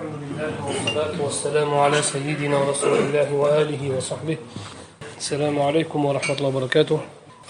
الحمد 0.00 0.22
لله 0.32 0.52
والصلاة 0.68 1.22
والسلام 1.24 1.74
على 1.74 2.02
سيدنا 2.02 2.58
رسول 2.70 2.96
الله 2.98 3.34
وآله 3.34 3.96
وصحبه 3.96 4.36
السلام 5.18 5.60
عليكم 5.62 6.04
ورحمة 6.04 6.36
الله 6.36 6.48
وبركاته 6.48 6.98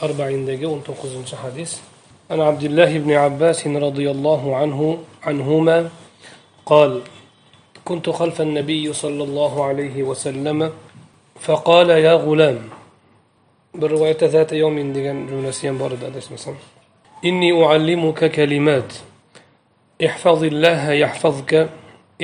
أربعين 0.03 0.47
دقيقة 0.47 0.81
تنقذ 0.87 1.15
حديث 1.45 1.79
عن 2.31 2.41
عبد 2.41 2.63
الله 2.63 2.99
بن 2.99 3.13
عباس 3.13 3.67
رضي 3.67 4.11
الله 4.11 4.57
عنه 4.57 4.99
عنهما 5.23 5.89
قال 6.67 7.01
كنت 7.85 8.11
خلف 8.11 8.41
النبي 8.41 8.93
صلى 8.93 9.23
الله 9.25 9.65
عليه 9.65 10.03
وسلم 10.03 10.71
فقال 11.41 11.91
يا 11.91 12.15
غلام 12.15 12.59
بالرواية 13.75 14.19
ذات 14.23 14.53
يوم 14.53 14.93
ديجان 14.93 15.19
جملة 15.31 15.79
بارد 15.79 16.03
إني 17.25 17.65
أعلمك 17.67 18.21
كلمات 18.33 18.91
احفظ 20.07 20.45
الله 20.45 20.93
يحفظك 20.93 21.55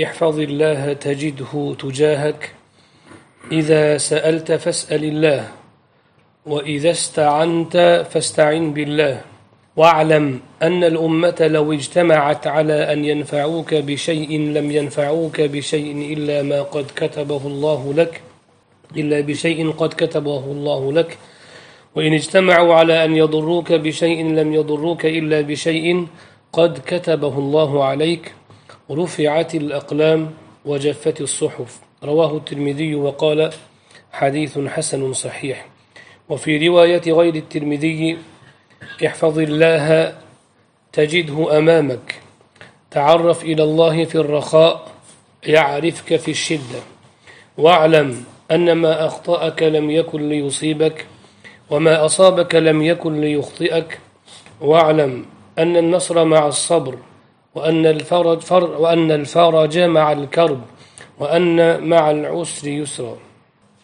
احفظ 0.05 0.39
الله 0.41 0.93
تجده 0.93 1.75
تجاهك 1.79 2.53
إذا 3.53 3.97
سألت 3.99 4.53
فاسأل 4.53 5.05
الله 5.05 5.49
وإذا 6.47 6.91
استعنت 6.91 8.05
فاستعن 8.11 8.71
بالله 8.73 9.21
واعلم 9.77 10.41
أن 10.63 10.85
الأمة 10.85 11.39
لو 11.51 11.73
اجتمعت 11.73 12.47
على 12.47 12.93
أن 12.93 13.05
ينفعوك 13.05 13.75
بشيء 13.75 14.31
لم 14.41 14.71
ينفعوك 14.71 15.41
بشيء 15.41 16.13
إلا 16.15 16.43
ما 16.43 16.63
قد 16.63 16.87
كتبه 16.97 17.43
الله 17.47 17.93
لك 17.97 18.21
إلا 18.97 19.21
بشيء 19.21 19.71
قد 19.73 19.89
كتبه 19.95 20.45
الله 20.57 20.93
لك 20.93 21.19
وإن 21.95 22.13
اجتمعوا 22.15 22.75
على 22.75 23.05
أن 23.05 23.17
يضروك 23.17 23.73
بشيء 23.73 24.19
لم 24.29 24.55
يضروك 24.55 25.07
إلا 25.07 25.41
بشيء 25.41 26.07
قد 26.53 26.79
كتبه 26.87 27.35
الله 27.39 27.85
عليك 27.85 28.33
رفعت 28.91 29.55
الأقلام 29.55 30.31
وجفت 30.65 31.21
الصحف 31.21 31.79
رواه 32.05 32.37
الترمذي 32.37 32.95
وقال 32.95 33.51
حديث 34.13 34.59
حسن 34.59 35.13
صحيح 35.13 35.67
وفي 36.29 36.69
رواية 36.69 37.13
غير 37.13 37.35
الترمذي 37.35 38.19
احفظ 39.07 39.39
الله 39.39 40.19
تجده 40.93 41.59
أمامك 41.59 42.21
تعرف 42.91 43.45
إلى 43.45 43.63
الله 43.63 44.05
في 44.05 44.15
الرخاء 44.15 44.89
يعرفك 45.45 46.17
في 46.17 46.31
الشدة 46.31 46.81
واعلم 47.59 48.25
أن 48.51 48.73
ما 48.73 49.07
أخطأك 49.07 49.63
لم 49.63 49.91
يكن 49.91 50.29
ليصيبك 50.29 51.07
وما 51.71 52.05
أصابك 52.05 52.55
لم 52.55 52.83
يكن 52.83 53.21
ليخطئك 53.21 53.99
واعلم 54.61 55.25
أن 55.59 55.77
النصر 55.77 56.25
مع 56.25 56.47
الصبر 56.47 56.99
وأن 57.57 57.85
الفرج 57.95 58.39
فر 58.51 58.65
وأن 58.83 59.11
الفرج 59.21 59.75
مع 59.99 60.07
الكرب 60.19 60.61
وأن 61.21 61.59
مع 61.93 62.05
العسر 62.17 62.67
يسرا 62.81 63.17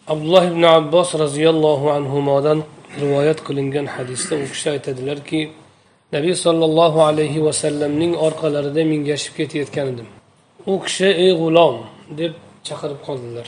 عبد 0.09 0.21
الله 0.27 0.45
بن 0.49 0.63
عباس 0.65 1.15
رضي 1.15 1.49
الله 1.49 1.81
عنهما 1.93 2.61
rivoyat 3.01 3.39
qilingan 3.47 3.85
hadisda 3.95 4.35
u 4.35 4.45
kishi 4.53 4.67
aytadilarki 4.75 5.41
nabiy 6.15 6.35
sollallohu 6.45 6.99
alayhi 7.11 7.39
vasallamning 7.49 8.11
orqalarida 8.27 8.81
mingashib 8.93 9.33
ketayotgan 9.39 9.85
edim 9.93 10.07
u 10.71 10.75
kishi 10.85 11.07
ey 11.25 11.33
g'ulom 11.41 11.75
deb 12.19 12.33
chaqirib 12.67 12.99
qoldilar 13.07 13.47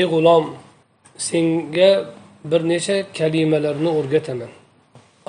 ey 0.00 0.04
g'ulom 0.12 0.44
senga 1.28 1.90
bir 2.50 2.60
necha 2.72 2.96
kalimalarni 3.18 3.90
o'rgataman 3.98 4.50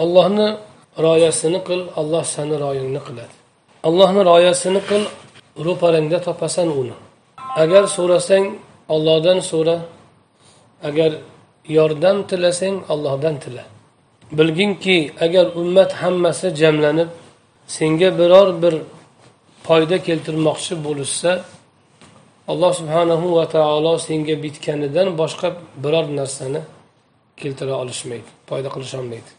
allohni 0.04 0.48
rioyasini 1.06 1.60
qil 1.68 1.82
alloh 2.02 2.24
sani 2.36 2.56
royingni 2.66 3.02
qiladi 3.08 3.36
allohni 3.88 4.22
rioyasini 4.32 4.80
qil 4.90 5.04
ro'parangda 5.68 6.20
topasan 6.28 6.68
uni 6.82 6.96
agar 7.64 7.84
so'rasang 7.98 8.46
ollohdan 8.96 9.40
so'ra 9.52 9.76
agar 10.90 11.12
yordam 11.78 12.18
tilasang 12.30 12.76
ollohdan 12.94 13.36
tila 13.44 13.64
bilginki 14.38 14.98
agar 15.26 15.46
ummat 15.62 15.92
hammasi 16.02 16.48
jamlanib 16.62 17.10
senga 17.78 18.10
biror 18.20 18.50
bir 18.64 18.74
foyda 19.68 19.98
keltirmoqchi 20.08 20.74
bo'lishsa 20.86 21.30
alloh 22.52 22.72
subhanahu 22.80 23.26
va 23.38 23.46
taolo 23.58 23.92
senga 24.08 24.36
bitganidan 24.44 25.08
boshqa 25.22 25.48
biror 25.84 26.06
narsani 26.20 26.62
keltira 27.42 27.74
olishmaydi 27.84 28.30
foyda 28.50 28.70
qilisholmaydi 28.76 29.32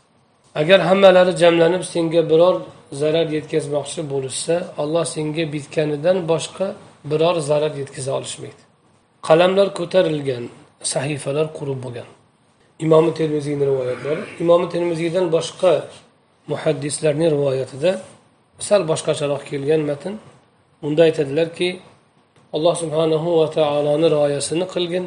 agar 0.60 0.80
hammalari 0.88 1.32
jamlanib 1.42 1.82
senga 1.92 2.22
biror 2.30 2.56
zarar 3.00 3.26
yetkazmoqchi 3.36 4.02
bo'lishsa 4.12 4.54
alloh 4.82 5.04
senga 5.16 5.44
bitganidan 5.54 6.16
boshqa 6.32 6.66
biror 7.10 7.36
zarar 7.50 7.72
yetkaza 7.82 8.10
olishmaydi 8.18 8.62
qalamlar 9.28 9.68
ko'tarilgan 9.78 10.44
sahifalar 10.92 11.46
qurib 11.58 11.78
bo'lgan 11.86 12.08
imomi 12.84 13.12
termiziyni 13.20 13.64
rivoyatlari 13.70 14.22
imomi 14.42 14.66
termiziydan 14.74 15.26
boshqa 15.36 15.72
muhaddislarning 16.52 17.28
rivoyatida 17.36 17.90
sal 18.68 18.82
boshqacharoq 18.90 19.42
kelgan 19.50 19.82
matn 19.90 20.12
unda 20.86 21.00
aytadilarki 21.08 21.68
alloh 22.56 22.74
subhanahu 22.82 23.28
va 23.40 23.46
taoloni 23.58 24.06
rioyasini 24.16 24.64
qilgin 24.74 25.04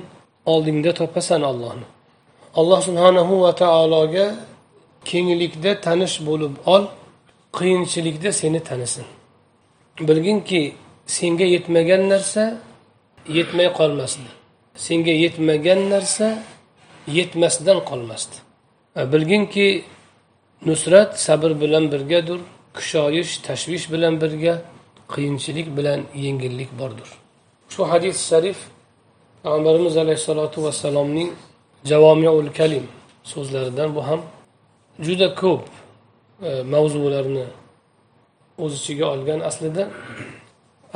oldingda 0.53 0.91
topasan 1.01 1.41
ollohni 1.51 1.87
alloh 2.59 2.79
subhanahu 2.87 3.33
va 3.43 3.51
taologa 3.66 4.27
kenglikda 5.11 5.71
tanish 5.85 6.17
bo'lib 6.29 6.51
ol 6.73 6.83
qiyinchilikda 7.57 8.29
seni 8.41 8.59
tanisin 8.69 9.05
bilginki 10.07 10.61
senga 11.17 11.43
yetmagan 11.55 12.01
narsa 12.11 12.43
yetmay 13.37 13.69
qolmasdi 13.79 14.29
senga 14.85 15.11
yetmagan 15.23 15.79
narsa 15.93 16.27
yetmasdan 17.17 17.77
qolmasdi 17.89 18.35
bilginki 19.13 19.67
nusrat 20.67 21.11
sabr 21.27 21.51
bilan 21.63 21.83
birgadir 21.93 22.39
kushoyish 22.75 23.31
tashvish 23.47 23.85
bilan 23.93 24.13
birga 24.21 24.53
qiyinchilik 25.13 25.67
bilan 25.77 25.99
yengillik 26.25 26.69
bordir 26.79 27.09
shu 27.73 27.81
hadis 27.91 28.17
sharif 28.29 28.57
payg'ambarimiz 29.43 29.95
alayhissalotu 30.03 30.57
vassalomning 30.67 31.29
javomiul 31.89 32.47
kalim 32.59 32.85
so'zlaridan 33.31 33.91
bu 33.97 34.01
ham 34.09 34.21
juda 35.05 35.27
ko'p 35.41 35.63
e, 36.49 36.61
mavzularni 36.73 37.45
o'z 38.63 38.73
ichiga 38.79 39.05
olgan 39.15 39.39
aslida 39.49 39.83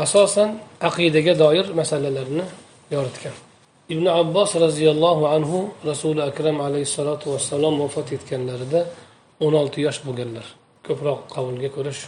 asosan 0.05 0.49
aqidaga 0.89 1.33
doir 1.43 1.65
masalalarni 1.81 2.45
yoritgan 2.95 3.35
ibn 3.93 4.05
abbos 4.21 4.51
roziyallohu 4.65 5.23
anhu 5.37 5.57
rasuli 5.91 6.21
akram 6.29 6.57
alayhissalotu 6.67 7.25
vassalom 7.35 7.73
vafot 7.83 8.07
etganlarida 8.17 8.81
o'n 9.45 9.53
olti 9.61 9.79
yosh 9.87 9.99
bo'lganlar 10.07 10.47
ko'proq 10.87 11.19
qavlga 11.35 11.69
ko'ra 11.75 11.93
shu 11.99 12.07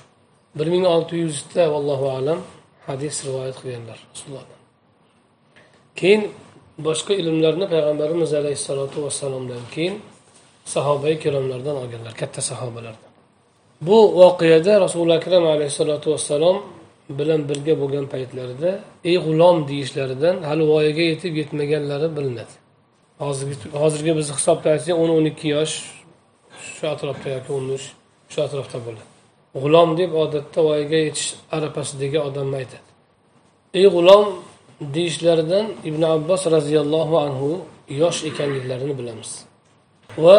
bir 0.58 0.68
ming 0.76 0.84
olti 0.96 1.14
yuzta 1.26 1.60
allohu 1.80 2.06
alam 2.20 2.40
hadis 2.88 3.16
rivoyat 3.28 3.56
qilganlar 3.62 4.00
keyin 6.00 6.22
boshqa 6.88 7.14
ilmlarni 7.22 7.66
payg'ambarimiz 7.74 8.32
alayhissalotu 8.42 8.98
vassalomdan 9.08 9.64
keyin 9.76 9.96
sahoba 10.66 11.10
ikromlardan 11.10 11.76
olganlar 11.78 12.14
katta 12.14 12.42
sahobalardan 12.42 13.08
bu 13.82 13.98
voqeada 14.22 14.74
rasuli 14.82 15.14
akram 15.18 15.46
alayhissalotu 15.56 16.08
vassalom 16.16 16.58
bilan 17.20 17.42
birga 17.50 17.74
bo'lgan 17.82 18.06
paytlarida 18.14 18.72
ey 19.12 19.18
g'ulom 19.26 19.58
deyishlaridan 19.72 20.36
hali 20.50 20.64
voyaga 20.74 21.04
yetib 21.12 21.34
yetmaganlari 21.42 22.08
bilinadi 22.18 22.56
hozirgi 23.84 24.12
bizni 24.20 24.34
hisobda 24.40 24.68
aytsak 24.76 24.96
o'n 25.04 25.10
o'n 25.18 25.26
ikki 25.32 25.48
yosh 25.56 25.76
shu 26.76 26.84
atrofda 26.94 27.28
yoki 27.36 27.52
o'n 27.58 27.66
uch 27.78 27.86
shu 28.34 28.40
atrofda 28.48 28.78
bo'ladi 28.86 29.06
g'ulom 29.62 29.90
deb 30.00 30.12
odatda 30.24 30.60
voyaga 30.70 30.98
yetish 31.08 31.28
arafasidagi 31.56 32.20
odamni 32.30 32.56
aytadi 32.62 32.88
ey 33.80 33.86
g'ulom 33.96 34.24
deyishlaridan 34.96 35.66
ibn 35.90 36.02
abbos 36.18 36.44
roziyallohu 36.56 37.16
anhu 37.28 37.48
yosh 38.02 38.20
ekanliklarini 38.30 38.94
bilamiz 39.02 39.30
va 40.26 40.38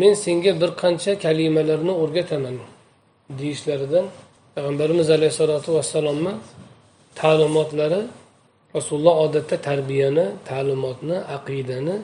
men 0.00 0.14
senga 0.22 0.52
bir 0.62 0.70
qancha 0.82 1.12
kalimalarni 1.24 1.92
o'rgataman 2.02 2.56
deyishlaridan 3.40 4.04
payg'ambarimiz 4.54 5.08
alayhissalotu 5.18 5.70
vassalomni 5.78 6.32
ta'limotlari 7.20 8.00
rasululloh 8.76 9.14
odatda 9.26 9.56
tarbiyani 9.68 10.26
ta'limotni 10.50 11.16
aqidani 11.36 11.96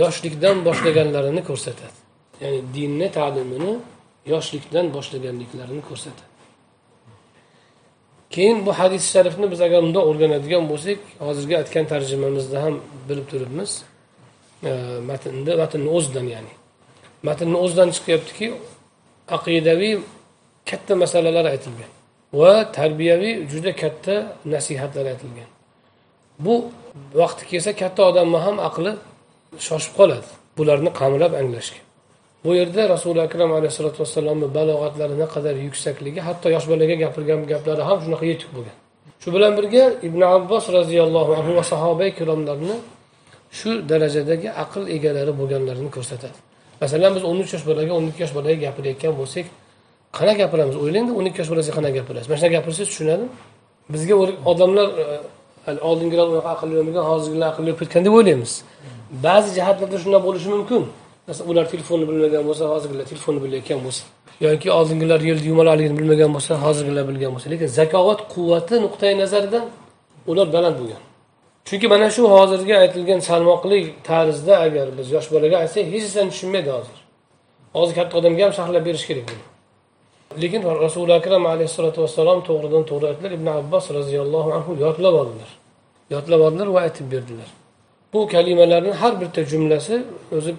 yoshlikdan 0.00 0.56
boshlaganlarini 0.66 1.42
ko'rsatadi 1.50 1.96
ya'ni 2.44 2.60
dinni 2.76 3.06
ta'limini 3.18 3.72
yoshlikdan 4.32 4.86
boshlaganliklarini 4.96 5.82
ko'rsatadi 5.88 6.32
keyin 8.34 8.58
bu 8.66 8.72
hadis 8.80 9.02
sharifni 9.14 9.46
biz 9.52 9.60
agar 9.66 9.80
unda 9.88 10.00
o'rganadigan 10.08 10.62
bo'lsak 10.72 10.98
hozirgi 11.26 11.54
aytgan 11.60 11.84
tarjimamizda 11.92 12.56
ham 12.64 12.74
bilib 13.08 13.26
turibmiz 13.32 13.70
matnni 15.08 15.52
matnni 15.62 15.88
o'zidan 15.98 16.28
ya'ni 16.36 16.52
matnni 17.28 17.56
o'zidan 17.64 17.88
chiqyaptiki 17.96 18.46
aqidaviy 19.36 19.94
katta 20.70 20.92
masalalar 21.02 21.44
aytilgan 21.54 21.90
va 22.40 22.52
tarbiyaviy 22.78 23.34
juda 23.52 23.72
katta 23.82 24.14
nasihatlar 24.54 25.04
aytilgan 25.12 25.48
bu 26.44 26.54
vaqti 27.20 27.42
kelsa 27.50 27.70
katta 27.82 28.00
odamni 28.10 28.38
ham 28.46 28.56
aqli 28.68 28.92
shoshib 29.66 29.92
qoladi 30.00 30.28
bularni 30.58 30.90
qamrab 31.00 31.32
anglashga 31.40 31.80
bu 32.44 32.50
yerda 32.60 32.82
rasuli 32.94 33.20
akram 33.28 33.50
alayhissalotu 33.58 33.98
vassalomni 34.04 34.48
balog'atlari 34.56 35.14
naqadar 35.24 35.54
yuksakligi 35.66 36.20
hatto 36.28 36.46
yosh 36.56 36.66
bolaga 36.72 36.96
gapirgan 37.04 37.40
gaplari 37.52 37.82
ham 37.88 37.98
shunaqa 38.04 38.24
yetuk 38.32 38.50
bo'lgan 38.56 38.76
shu 39.22 39.28
bilan 39.36 39.52
birga 39.58 39.84
ibn 40.08 40.20
abbos 40.36 40.64
roziyallohu 40.78 41.30
anhu 41.38 41.50
va 41.58 41.64
sahoba 41.72 42.02
ikromlarni 42.12 42.76
shu 43.58 43.70
darajadagi 43.90 44.48
aql 44.64 44.82
egalari 44.96 45.32
bo'lganlarini 45.40 45.90
ko'rsatadi 45.98 46.40
masalan 46.80 47.12
biz 47.16 47.24
o'n 47.30 47.38
uch 47.42 47.52
yosh 47.54 47.64
bolaga 47.70 47.92
o'n 47.98 48.04
ikki 48.10 48.20
yosh 48.24 48.34
bolaga 48.38 48.56
gapirayotgan 48.66 49.12
bo'lsak 49.20 49.46
qanaqa 50.18 50.38
gapiramiz 50.44 50.76
o'ylangda 50.84 51.12
o'n 51.18 51.26
ikki 51.30 51.38
yosh 51.40 51.50
bolasiga 51.52 51.74
qanaqa 51.78 51.94
gapirasiz 52.00 52.28
mana 52.30 52.38
shunaqa 52.40 52.54
gapirsangiz 52.58 52.88
tushunadimi 52.92 53.28
bizga 53.94 54.14
odamlar 54.50 54.86
e, 55.70 55.72
oldingilar 55.88 56.26
unaqa 56.32 56.48
aqlli 56.54 56.74
bo'lmagan 56.80 57.04
hozirgilar 57.12 57.46
aqlli 57.52 57.66
bo'lib 57.70 57.78
ketgan 57.82 58.02
deb 58.06 58.14
o'ylaymiz 58.20 58.52
ba'zi 59.26 59.48
jihatlarda 59.58 59.96
shunday 60.04 60.20
bo'lishi 60.28 60.48
mumkin 60.56 60.82
masalan 61.28 61.46
ular 61.52 61.64
telefonni 61.74 62.04
bilmagan 62.10 62.42
bo'lsa 62.48 62.62
hozirgilar 62.74 63.04
telefonni 63.12 63.38
bilayotgan 63.46 63.78
bo'lsa 63.86 64.02
yoki 64.44 64.68
oldingilar 64.78 65.20
yo'lni 65.30 65.46
yumaloqligini 65.52 65.94
bilmagan 66.00 66.30
bo'lsa 66.36 66.52
hozirgilar 66.66 67.02
bilgan 67.10 67.30
bo'lsa 67.34 67.46
lekin 67.52 67.68
zakovat 67.80 68.20
quvvati 68.34 68.74
nuqtai 68.84 69.12
nazaridan 69.22 69.64
ular 70.32 70.46
baland 70.56 70.76
bo'lgan 70.82 71.00
chunki 71.66 71.88
mana 71.92 72.10
shu 72.14 72.22
hozirgi 72.36 72.72
aytilgan 72.82 73.18
salmoqli 73.28 73.80
tarzda 74.08 74.54
agar 74.66 74.88
biz 74.98 75.08
yosh 75.16 75.28
bolaga 75.34 75.56
aytsak 75.62 75.86
hech 75.94 76.02
narsani 76.06 76.30
tushunmaydi 76.34 76.70
hozir 76.76 76.96
hozir 77.78 77.94
katta 78.00 78.14
odamga 78.20 78.42
ham 78.46 78.52
sharhlab 78.58 78.84
berish 78.88 79.06
kerak 79.08 79.26
buni 79.30 79.42
lekin 80.42 80.60
rasuli 80.84 81.12
akram 81.20 81.44
alayhissalotu 81.54 81.98
vassalom 82.06 82.38
to'g'ridan 82.48 82.82
to'g'ri 82.90 83.06
aytdilar 83.12 83.32
ibn 83.38 83.46
abbos 83.60 83.84
roziyallohu 83.98 84.48
anhu 84.58 84.70
yodlab 84.84 85.14
oldilar 85.22 85.50
yodlab 86.14 86.40
oldilar 86.46 86.66
va 86.76 86.80
aytib 86.86 87.06
berdilar 87.14 87.48
bu 88.12 88.18
kalimalarni 88.34 88.92
har 89.02 89.12
bitta 89.22 89.42
jumlasi 89.52 89.94
o'zi 90.36 90.52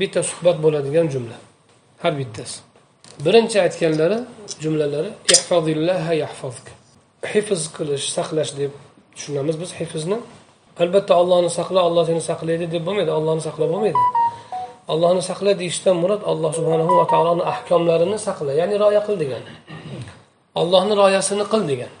bitta 0.00 0.20
suhbat 0.30 0.56
bo'ladigan 0.64 1.06
jumla 1.14 1.36
har 2.04 2.12
bittasi 2.20 2.56
birinchi 3.26 3.56
aytganlari 3.66 4.18
jumlalari 4.62 5.10
hifz 7.50 7.60
qilish 7.76 8.06
saqlash 8.16 8.52
deb 8.60 8.72
tushunamiz 9.16 9.56
biz 9.62 9.70
hifzni 9.80 10.18
albatta 10.82 11.12
ollohni 11.22 11.50
saqla 11.58 11.80
olloh 11.88 12.04
seni 12.10 12.22
saqlaydi 12.30 12.66
deb 12.74 12.82
bo'lmaydi 12.88 13.12
ollohni 13.18 13.42
saqla 13.48 13.64
bo'lmaydi 13.72 14.00
ollohni 14.92 15.22
saqla 15.30 15.50
deyishdan 15.62 15.96
murod 16.02 16.22
alloh 16.32 16.50
subhanahu 16.58 16.92
va 17.00 17.06
taoloni 17.14 17.42
ahkomlarini 17.52 18.18
saqla 18.28 18.50
ya'ni 18.60 18.74
rioya 18.82 19.00
qil 19.06 19.14
degani 19.22 19.52
ollohni 20.60 20.92
rioyasini 21.02 21.44
qil 21.52 21.62
degan 21.70 21.92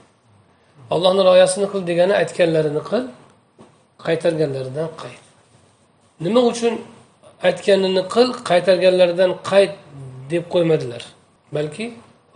ollohni 0.94 1.20
rioyasini 1.28 1.66
qil 1.72 1.82
degani 1.90 2.12
aytganlarini 2.22 2.82
qil 2.90 3.02
qaytarganlaridan 4.06 4.88
qayt 5.02 5.20
nima 6.24 6.40
uchun 6.52 6.74
aytganini 7.48 8.02
qil 8.14 8.28
qaytarganlaridan 8.50 9.30
qayt 9.50 9.72
deb 10.32 10.44
qo'ymadilar 10.54 11.02
balki 11.56 11.84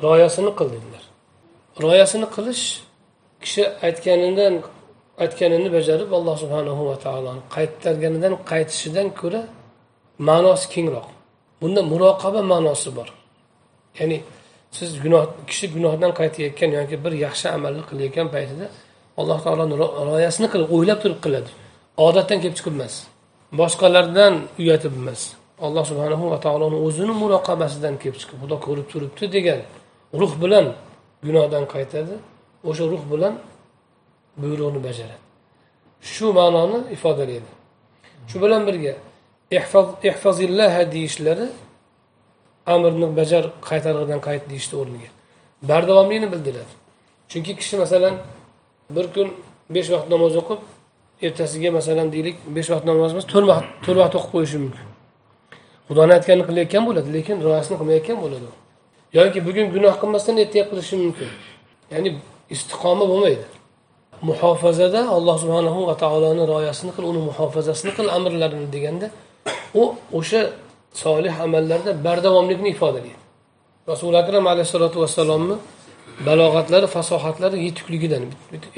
rioyasini 0.04 0.50
qil 0.58 0.68
dedilar 0.74 1.02
rioyasini 1.84 2.26
qilish 2.36 2.64
kishi 3.44 3.62
aytganidan 3.86 4.54
aytganini 5.22 5.68
bajarib 5.76 6.10
alloh 6.18 6.36
subhanahu 6.44 6.82
va 6.90 6.96
taoloni 7.06 7.40
qaytarganidan 7.56 8.32
qaytishidan 8.52 9.08
ko'ra 9.20 9.40
ma'nosi 10.28 10.66
kengroq 10.74 11.06
bunda 11.60 11.80
muroqaba 11.92 12.40
ma'nosi 12.52 12.88
bor 12.98 13.08
ya'ni 13.98 14.18
siz 14.76 14.88
gunoh 15.04 15.22
kishi 15.50 15.66
gunohdan 15.74 16.10
qaytayotgan 16.20 16.70
yoki 16.78 16.96
bir 17.04 17.12
yaxshi 17.24 17.46
amalni 17.56 17.82
qilayotgan 17.90 18.26
paytida 18.34 18.66
alloh 19.20 19.38
taoloni 19.46 19.74
rioyasini 20.10 20.46
qilib 20.54 20.68
o'ylab 20.76 20.98
turib 21.04 21.18
qiladi 21.24 21.50
odatdan 22.06 22.38
kelib 22.42 22.56
chiqib 22.58 22.74
emas 22.78 22.94
boshqalardan 23.60 24.32
uyatib 24.60 24.94
emas 25.02 25.20
alloh 25.66 25.84
subhanahu 25.90 26.24
va 26.32 26.38
taoloni 26.46 26.76
o'zini 26.86 27.12
muroqabasidan 27.22 27.94
kelib 28.02 28.16
chiqib 28.20 28.36
xudo 28.42 28.56
ko'rib 28.66 28.86
turibdi 28.92 29.24
degan 29.36 29.60
ruh 30.20 30.32
bilan 30.42 30.64
gunohdan 31.26 31.64
qaytadi 31.74 32.14
o'sha 32.70 32.84
ruh 32.92 33.02
bilan 33.12 33.34
buyruqni 34.40 34.80
bajaradi 34.88 35.20
shu 36.14 36.26
ma'noni 36.38 36.78
ifodalaydi 36.96 37.50
shu 38.30 38.36
bilan 38.44 38.62
birga 38.68 38.92
ihfazillaha 40.10 40.80
deyishlari 40.94 41.46
amrni 42.74 43.06
bajar 43.20 43.44
qaytarg'idan 43.68 44.20
qayt 44.28 44.42
deyishni 44.50 44.74
o'rniga 44.82 45.10
bardavomlikni 45.70 46.28
bildiradi 46.34 46.72
chunki 47.30 47.52
kishi 47.60 47.74
masalan 47.84 48.14
bir 48.96 49.06
kun 49.14 49.28
besh 49.74 49.88
vaqt 49.94 50.06
namoz 50.14 50.34
o'qib 50.42 50.60
ertasiga 51.26 51.70
masalan 51.78 52.06
deylik 52.14 52.36
besh 52.56 52.68
vaqt 52.74 52.84
namoz 52.90 53.10
emas 53.14 53.26
to'rt 53.32 53.46
vaqt 53.52 53.66
to'rt 53.84 53.98
vaqt 54.02 54.14
o'qib 54.18 54.30
qo'yishi 54.34 54.56
mumkin 54.64 54.86
xudoni 55.88 56.12
aytganini 56.18 56.44
qilayotgan 56.50 56.82
bo'ladi 56.88 57.08
lekin 57.16 57.36
rioyasini 57.46 57.76
qilmayotgan 57.80 58.16
bo'ladi 58.24 58.46
yoki 59.18 59.38
bugun 59.48 59.66
gunoh 59.74 59.94
qilmasdan 60.00 60.34
ertaga 60.44 60.64
qilishi 60.70 60.94
mumkin 61.02 61.28
ya'ni 61.94 62.10
istiqomi 62.56 63.04
bo'lmaydi 63.12 63.44
muhofazada 64.28 65.00
alloh 65.16 65.36
subhanahu 65.44 65.80
va 65.90 65.94
taoloni 66.04 66.42
rioyasini 66.52 66.90
qil 66.96 67.04
uni 67.12 67.20
muhofazasini 67.30 67.92
qil 67.98 68.06
amrlarini 68.18 68.66
deganda 68.76 69.06
u 69.80 69.82
o'sha 70.18 70.40
solih 71.04 71.34
amallarda 71.46 71.90
bardavomlikni 72.06 72.68
ifodalaydi 72.76 73.16
rasuli 73.90 74.16
akram 74.24 74.44
alayhissalotu 74.52 74.96
vassalomni 75.04 75.56
balog'atlari 76.28 76.86
fasohatlari 76.96 77.56
yetukligidan 77.68 78.22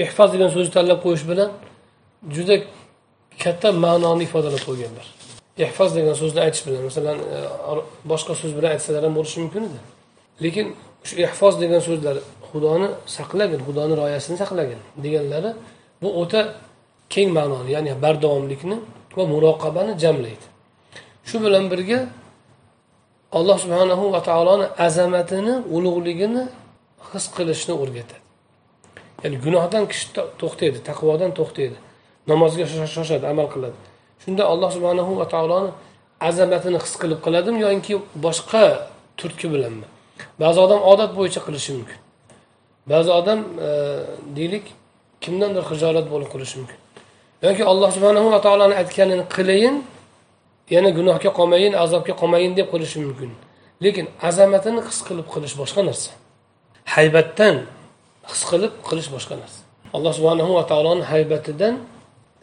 ehfoz 0.06 0.28
degan 0.34 0.48
so'zni 0.54 0.72
tanlab 0.78 0.98
qo'yish 1.06 1.24
bilan 1.30 1.50
juda 2.36 2.56
katta 3.42 3.68
ma'noni 3.84 4.22
ifodalab 4.28 4.62
qo'yganlar 4.68 5.06
ehfoz 5.68 5.90
degan 5.98 6.14
so'zni 6.22 6.40
aytish 6.46 6.62
bilan 6.66 6.82
masalan 6.88 7.16
e, 7.34 7.38
boshqa 8.10 8.32
so'z 8.42 8.52
bilan 8.58 8.70
aytsalar 8.76 9.02
ham 9.06 9.14
bo'lishi 9.18 9.36
mumkin 9.44 9.62
edi 9.68 9.78
lekin 10.44 10.66
shu 11.08 11.14
ehfoz 11.26 11.54
degan 11.62 11.80
so'zlar 11.88 12.16
xudoni 12.50 12.88
saqlagin 13.16 13.60
xudoni 13.68 13.94
rioyasini 14.00 14.36
saqlagin 14.42 14.80
deganlari 15.04 15.50
bu 16.02 16.08
o'ta 16.22 16.40
keng 17.14 17.28
ma'noni 17.38 17.70
ya'ni 17.76 17.92
bardavomlikni 18.04 18.76
va 19.18 19.24
muroqabani 19.34 19.92
jamlaydi 20.02 20.46
shu 21.28 21.36
bilan 21.44 21.64
birga 21.72 21.98
alloh 23.38 23.56
subhanahu 23.64 24.04
va 24.14 24.20
taoloni 24.30 24.66
azamatini 24.86 25.54
ulug'ligini 25.76 26.42
his 27.10 27.24
qilishni 27.36 27.74
o'rgatadi 27.82 28.22
ya'ni 29.24 29.36
gunohdan 29.44 29.82
kishi 29.90 30.06
to'xtaydi 30.42 30.78
taqvodan 30.90 31.30
to'xtaydi 31.40 31.76
namozga 32.30 32.64
shoshadi 32.96 33.24
amal 33.32 33.46
qiladi 33.54 33.78
shunda 34.22 34.42
alloh 34.52 34.70
subhanahu 34.76 35.12
va 35.20 35.26
taoloni 35.34 35.70
azamatini 36.28 36.76
his 36.84 36.94
qilib 37.02 37.18
qiladimi 37.26 37.58
yoki 37.66 37.94
boshqa 38.26 38.62
turtki 39.20 39.46
bilanmi 39.54 39.86
ba'zi 40.42 40.58
odam 40.66 40.80
odat 40.92 41.10
bo'yicha 41.18 41.40
qilishi 41.46 41.70
mumkin 41.76 41.98
ba'zi 42.92 43.10
odam 43.20 43.40
e, 43.66 43.68
deylik 44.36 44.64
kimdandir 45.24 45.64
hijolat 45.70 46.06
bo'lib 46.12 46.28
qilishi 46.34 46.56
mumkin 46.60 46.78
yoki 47.46 47.62
alloh 47.72 47.90
subhanahu 47.96 48.28
va 48.34 48.40
taoloni 48.46 48.74
aytganini 48.82 49.24
qilayin 49.36 49.76
yana 50.74 50.90
gunohga 50.98 51.30
qolmayin 51.38 51.72
azobga 51.84 52.12
qolmayin 52.20 52.52
deb 52.58 52.66
qilishi 52.74 52.98
mumkin 53.04 53.30
lekin 53.84 54.06
azamatini 54.28 54.80
his 54.88 54.98
qilib 55.08 55.26
qilish 55.34 55.54
boshqa 55.62 55.80
narsa 55.88 56.10
haybatdan 56.94 57.56
his 58.30 58.42
qilib 58.50 58.72
qilish 58.88 59.08
boshqa 59.16 59.34
narsa 59.40 59.58
alloh 59.96 60.12
subhanahu 60.18 60.52
va 60.58 60.64
taoloni 60.72 61.02
haybatidan 61.12 61.74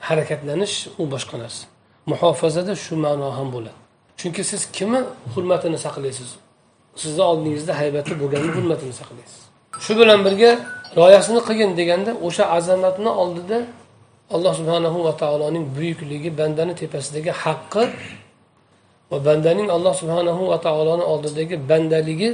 harakatlanish 0.07 0.75
u 1.01 1.03
boshqa 1.13 1.35
narsa 1.43 1.63
muhofazada 2.11 2.73
shu 2.85 2.93
ma'no 3.05 3.27
ham 3.37 3.47
bo'ladi 3.55 3.77
chunki 4.19 4.41
siz 4.51 4.61
kimni 4.75 4.99
hurmatini 5.33 5.77
saqlaysiz 5.85 6.29
sizni 7.03 7.23
oldingizda 7.31 7.73
haybatli 7.81 8.13
bo'lganni 8.21 8.49
hurmatini 8.57 8.93
saqlaysiz 9.01 9.41
shu 9.85 9.93
bilan 10.01 10.19
birga 10.27 10.51
rioyasini 10.97 11.39
qilgin 11.47 11.71
deganda 11.81 12.11
o'sha 12.27 12.43
azamatni 12.57 13.09
oldida 13.23 13.57
alloh 14.35 14.53
subhanahu 14.59 14.97
va 15.07 15.13
taoloning 15.23 15.65
buyukligi 15.77 16.29
bandani 16.39 16.73
tepasidagi 16.81 17.31
haqqi 17.43 17.83
va 19.11 19.17
bandaning 19.27 19.67
alloh 19.77 19.93
subhanahu 20.01 20.41
va 20.51 20.57
taoloni 20.67 21.03
oldidagi 21.13 21.55
bandaligi 21.69 22.29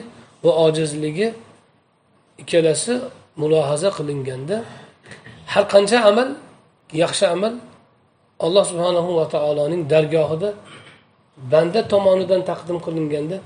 va 0.46 0.51
ojizligi 0.65 1.27
ikkalasi 2.43 2.93
mulohaza 3.41 3.89
qilinganda 3.98 4.55
har 5.53 5.63
qancha 5.74 5.98
amal 6.12 6.29
yaxshi 7.03 7.25
amal 7.36 7.53
alloh 8.46 8.63
subhanahu 8.72 9.10
va 9.20 9.25
taoloning 9.36 9.82
dargohida 9.93 10.50
banda 11.51 11.79
tomonidan 11.93 12.41
taqdim 12.51 12.77
qilinganda 12.86 13.38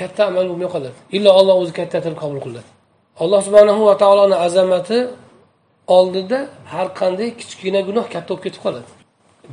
katta 0.00 0.22
amal 0.30 0.44
bo'lmay 0.50 0.68
qoladi 0.74 0.96
illo 1.16 1.30
olloh 1.40 1.54
o'zi 1.62 1.72
katta 1.80 1.98
qilib 2.04 2.18
qabul 2.22 2.40
qiladi 2.46 2.68
alloh 3.22 3.40
subhanahu 3.48 3.82
va 3.90 3.94
taoloni 4.04 4.36
azamati 4.46 4.98
oldida 5.98 6.38
har 6.72 6.86
qanday 7.00 7.28
kichkina 7.40 7.80
gunoh 7.88 8.04
katta 8.14 8.28
bo'lib 8.30 8.42
ketib 8.46 8.60
qoladi 8.66 8.88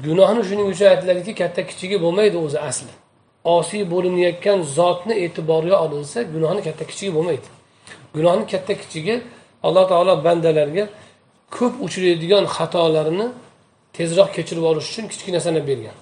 gunohni 0.05 0.41
shuning 0.49 0.67
uchun 0.73 0.87
aytiladiki 0.93 1.31
katta 1.41 1.61
kichigi 1.69 1.97
bo'lmaydi 2.05 2.37
o'zi 2.45 2.57
asli 2.69 2.91
osiy 3.57 3.81
bo'linayotgan 3.93 4.57
zotni 4.79 5.13
e'tiborga 5.25 5.75
olinsa 5.85 6.19
gunohni 6.35 6.61
katta 6.67 6.83
kichigi 6.89 7.11
bo'lmaydi 7.17 7.47
gunohni 8.17 8.43
katta 8.53 8.73
kichigi 8.81 9.15
alloh 9.67 9.83
taolo 9.91 10.13
bandalarga 10.27 10.83
ko'p 11.57 11.73
uchraydigan 11.87 12.43
xatolarni 12.57 13.27
tezroq 13.97 14.29
kechirib 14.37 14.65
olish 14.71 14.87
uchun 14.91 15.05
kichkinasini 15.11 15.61
bergan 15.69 15.95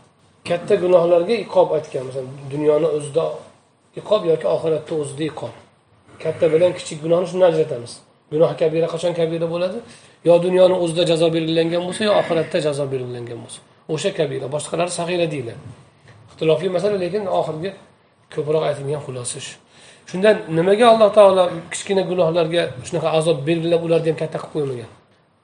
katta 0.50 0.74
gunohlarga 0.84 1.34
iqob 1.46 1.68
aytgan 1.78 2.04
masalan 2.08 2.32
dunyoni 2.54 2.88
o'zida 2.98 3.26
iqob 4.02 4.22
yoki 4.32 4.48
oxiratda 4.56 4.94
o'zida 5.02 5.24
iqob 5.32 5.54
katta 6.24 6.46
bilan 6.54 6.72
kichik 6.78 6.98
gunohni 7.04 7.28
shundan 7.32 7.50
ajratamiz 7.54 7.92
gunoh 8.34 8.52
kabira 8.62 8.88
qachon 8.94 9.14
kabira 9.20 9.48
bo'ladi 9.54 9.78
yo 10.28 10.34
dunyoni 10.46 10.76
o'zida 10.84 11.04
jazo 11.12 11.28
belgilangan 11.38 11.82
bo'lsa 11.88 12.02
yo 12.08 12.12
oxiratda 12.22 12.58
jazo 12.68 12.84
belgilangan 12.94 13.38
bo'lsa 13.44 13.60
o'sha 13.94 14.10
kabira 14.20 14.46
boshqalari 14.56 14.92
sag'ira 15.00 15.26
deyiladi 15.34 15.60
ixtilofli 16.30 16.70
masala 16.78 16.98
lekin 17.04 17.24
oxirgi 17.40 17.70
ko'proq 18.34 18.64
aytilgan 18.70 19.02
xulosa 19.06 19.38
shu 19.46 19.52
shundan 20.12 20.36
nimaga 20.58 20.86
alloh 20.94 21.10
taolo 21.18 21.44
kichkina 21.74 22.02
gunohlarga 22.12 22.62
shunaqa 22.88 23.10
azob 23.20 23.38
belgilab 23.50 23.82
ularni 23.88 24.10
ham 24.12 24.18
katta 24.24 24.38
qilib 24.44 24.54
qo'ymagan 24.56 24.90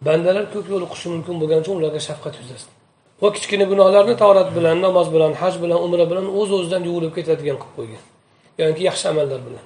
bandalar 0.08 0.46
ko'p 0.54 0.66
yo'liqishi 0.74 1.08
mumkin 1.14 1.36
bo'lgani 1.42 1.62
uchun 1.66 1.76
ularga 1.82 2.02
shafqat 2.10 2.34
yuzasidan 2.42 2.74
va 3.22 3.28
kichkina 3.36 3.64
gunohlarni 3.72 4.14
tavrat 4.24 4.50
bilan 4.58 4.76
namoz 4.86 5.08
bilan 5.16 5.32
haj 5.42 5.54
bilan 5.64 5.78
umra 5.86 6.04
bilan 6.12 6.26
o'z 6.40 6.50
o'zidan 6.58 6.82
yuvilib 6.90 7.12
ketadigan 7.18 7.58
qilib 7.64 7.74
qo'ygan 7.80 8.04
yoki 8.64 8.84
yaxshi 8.90 9.08
amallar 9.10 9.40
bilan 9.48 9.66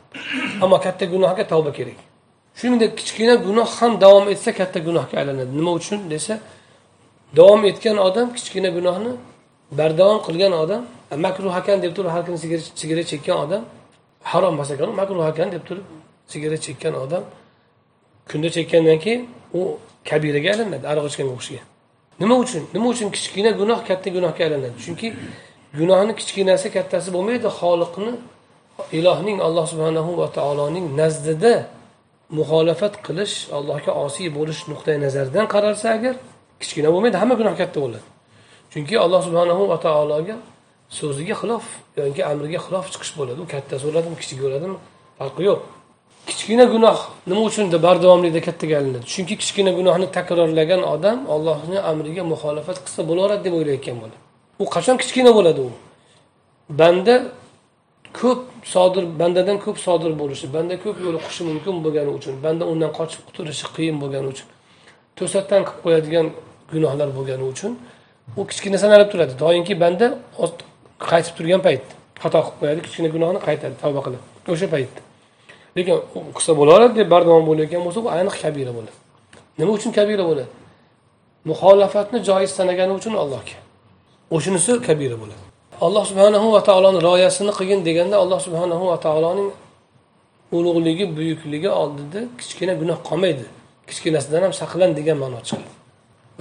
ammo 0.64 0.78
katta 0.86 1.06
gunohga 1.14 1.44
tavba 1.52 1.72
kerak 1.80 2.00
shuningdek 2.60 2.92
kichkina 3.00 3.36
gunoh 3.48 3.70
ham 3.80 3.92
davom 4.04 4.26
etsa 4.34 4.50
katta 4.60 4.80
gunohga 4.88 5.16
aylanadi 5.22 5.52
nima 5.60 5.72
uchun 5.80 6.00
desa 6.14 6.34
davom 7.40 7.62
etgan 7.72 7.98
odam 8.08 8.28
kichkina 8.38 8.70
gunohni 8.78 9.12
bardavom 9.80 10.18
qilgan 10.28 10.54
odam 10.64 10.82
makruh 11.26 11.54
ekan 11.62 11.78
deb 11.84 11.92
turib 11.98 12.12
har 12.16 12.22
kuni 12.26 12.38
sigaret 12.82 13.08
chekkan 13.12 13.36
odam 13.46 13.62
harom 14.32 14.54
emas 14.56 14.70
ham 14.82 14.90
makruh 15.02 15.26
ekan 15.34 15.48
deb 15.56 15.64
turib 15.68 15.86
sigaret 16.34 16.62
chekkan 16.68 16.94
odam 17.04 17.24
kunda 18.30 18.48
chekkandan 18.58 18.98
keyin 19.06 19.22
u 19.58 19.62
kabiraga 20.10 20.50
aylanadi 20.54 20.86
aroq 20.92 21.06
ichganga 21.12 21.34
o'xshagan 21.40 21.66
nima 22.22 22.36
uchun 22.44 22.64
nima 22.76 22.88
uchun 22.94 23.08
kichkina 23.18 23.50
gunoh 23.60 23.80
katta 23.90 24.08
gunohga 24.18 24.42
aylanadi 24.48 24.78
chunki 24.86 25.08
gunohni 25.80 26.12
kichkinasi 26.20 26.68
kattasi 26.76 27.08
bo'lmaydi 27.16 27.48
xoliqni 27.60 28.12
ilohning 28.92 29.40
alloh 29.42 29.66
subhanahu 29.74 30.18
va 30.18 30.28
taoloning 30.38 30.86
nazdida 31.02 31.54
muxolifat 32.40 32.94
qilish 33.06 33.36
allohga 33.58 33.92
osiy 34.06 34.28
bo'lish 34.38 34.62
nuqtai 34.72 34.96
nazaridan 35.06 35.46
qaralsa 35.54 35.88
agar 35.98 36.16
kichkina 36.62 36.90
bo'lmaydi 36.94 37.18
hamma 37.22 37.36
gunoh 37.42 37.54
katta 37.62 37.78
bo'ladi 37.84 38.06
chunki 38.72 38.96
alloh 39.06 39.20
subhanahu 39.28 39.64
va 39.72 39.78
taologa 39.88 40.36
so'ziga 41.00 41.36
xilof 41.42 41.66
yoki 42.10 42.22
amriga 42.34 42.60
xilof 42.66 42.86
chiqish 42.94 43.14
bo'ladi 43.20 43.40
u 43.46 43.48
kattasi 43.54 43.84
bo'ladimi 43.90 44.16
kichigi 44.22 44.42
bo'ladimi 44.46 44.78
farqi 45.20 45.42
yo'q 45.50 45.62
kichkina 46.30 46.64
gunoh 46.74 46.98
nima 47.30 47.42
uchun 47.50 47.66
bardavomlikda 47.86 48.42
kattaga 48.48 48.74
aylanadi 48.80 49.06
chunki 49.14 49.34
kichkina 49.42 49.72
gunohni 49.80 50.06
takrorlagan 50.18 50.82
odam 50.96 51.20
ollohni 51.36 51.78
amriga 51.92 52.24
muxolifat 52.34 52.78
qilsa 52.86 53.02
bo'laveradi 53.10 53.42
deb 53.48 53.54
o'ylayotgan 53.60 53.96
bo'ladi 54.02 54.18
u 54.64 54.66
qachon 54.76 54.96
kichkina 55.02 55.30
bo'ladi 55.38 55.60
u 55.68 55.70
banda 56.82 57.16
ko'p 58.14 58.42
sodir 58.74 59.04
bandadan 59.22 59.58
ko'p 59.66 59.78
sodir 59.86 60.12
bo'lishi 60.22 60.46
banda 60.56 60.76
ko'p 60.84 60.98
yo'liqishi 61.08 61.42
mumkin 61.50 61.76
bo'lgani 61.86 62.12
uchun 62.18 62.34
banda 62.46 62.64
undan 62.74 62.92
qochib 63.00 63.22
qutulishi 63.28 63.66
qiyin 63.76 63.98
bo'lgani 64.04 64.28
uchun 64.34 64.48
to'satdan 65.20 65.62
qilib 65.68 65.82
qo'yadigan 65.86 66.28
gunohlar 66.74 67.10
bo'lgani 67.18 67.46
uchun 67.54 67.72
u 68.40 68.42
kichkina 68.50 68.78
sanalib 68.84 69.08
turadi 69.14 69.34
doimki 69.44 69.74
banda 69.84 70.06
qaytib 71.12 71.34
turgan 71.38 71.62
paytda 71.68 71.94
xato 72.22 72.38
qilib 72.46 72.56
qo'yadi 72.60 72.80
kichkina 72.86 73.10
gunohni 73.16 73.40
qaytadi 73.48 73.76
tavba 73.84 74.00
qilib 74.06 74.22
o'sha 74.54 74.68
paytda 74.76 75.00
lekin 75.78 75.96
qilsa 76.38 76.52
bo'laveradi 76.60 76.94
deb 77.02 77.08
bardavom 77.16 77.44
bo'layotgan 77.50 77.82
bo'lsa 77.88 78.00
bu 78.06 78.10
aniq 78.20 78.36
kabira 78.44 78.72
bo'ladi 78.78 78.98
nima 79.60 79.72
uchun 79.80 79.92
kabira 79.98 80.24
bo'ladi 80.30 80.50
muxolafatni 81.50 82.18
joiz 82.30 82.50
sanagani 82.60 82.94
uchun 83.00 83.14
allohga 83.24 83.54
o'shanisi 84.36 84.72
kabira 84.90 85.18
bo'ladi 85.24 85.44
alloh 85.82 86.06
subhanahu 86.06 86.52
va 86.54 86.62
taoloni 86.66 87.00
rioyasini 87.02 87.52
qilgin 87.58 87.82
deganda 87.90 88.16
alloh 88.24 88.40
subhanahu 88.48 88.86
va 88.92 88.98
taoloning 89.06 89.50
ulug'ligi 90.58 91.06
buyukligi 91.18 91.70
oldida 91.82 92.20
kichkina 92.40 92.74
gunoh 92.82 92.98
qolmaydi 93.10 93.46
kichkinasidan 93.90 94.42
ham 94.46 94.54
saqlan 94.62 94.92
degan 95.00 95.18
ma'no 95.24 95.40
chiqadi 95.50 95.74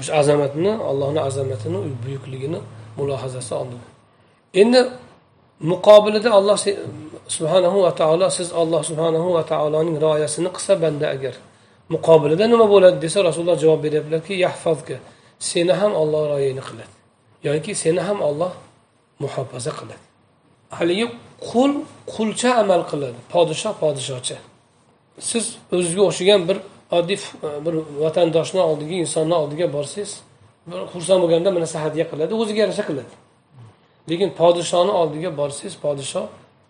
o'sha 0.01 0.13
azamatni 0.21 0.71
allohni 0.91 1.21
azamatini 1.29 1.79
buyukligini 2.05 2.59
mulohazasi 2.99 3.53
oldida 3.61 3.87
endi 4.61 4.81
muqobilida 5.73 6.29
alloh 6.39 6.57
subhanahu 7.37 7.79
va 7.87 7.93
taolo 8.01 8.27
siz 8.39 8.49
alloh 8.63 8.81
subhanahu 8.91 9.29
va 9.37 9.43
taoloning 9.53 9.97
rioyasini 10.07 10.49
qilsa 10.57 10.73
banda 10.83 11.07
agar 11.17 11.35
muqobilida 11.95 12.45
nima 12.53 12.67
bo'ladi 12.75 12.97
desa 13.05 13.19
rasululloh 13.29 13.57
javob 13.65 13.81
beryaptilarki 13.87 14.35
yahfazka 14.47 14.97
seni 15.51 15.75
ham 15.81 15.93
olloh 16.03 16.21
rioyangni 16.33 16.63
qiladi 16.69 16.93
yoki 17.49 17.73
seni 17.85 18.03
ham 18.09 18.21
olloh 18.31 18.53
muhofaza 19.25 19.73
qiladi 19.79 20.05
haligi 20.79 21.07
qul 21.51 21.71
qulcha 22.15 22.51
amal 22.63 22.83
qiladi 22.91 23.19
podshoh 23.35 23.75
podshohcha 23.83 24.37
siz 25.31 25.45
o'zizga 25.77 26.03
o'xshagan 26.09 26.41
bir 26.49 26.57
oddiy 26.99 27.19
e, 27.19 27.19
bir 27.65 27.75
vatandoshni 28.05 28.61
oldiga 28.71 28.95
insonni 29.05 29.35
oldiga 29.43 29.67
borsangiz 29.77 30.13
bir 30.71 30.81
xursand 30.93 31.21
bo'lganda 31.25 31.49
bir 31.55 31.61
narsa 31.65 31.79
hadya 31.87 32.05
qiladi 32.11 32.33
o'ziga 32.43 32.61
yarasha 32.65 32.85
qiladi 32.91 33.13
lekin 34.11 34.29
podshohni 34.41 34.93
oldiga 35.03 35.31
borsangiz 35.41 35.75
podshoh 35.85 36.25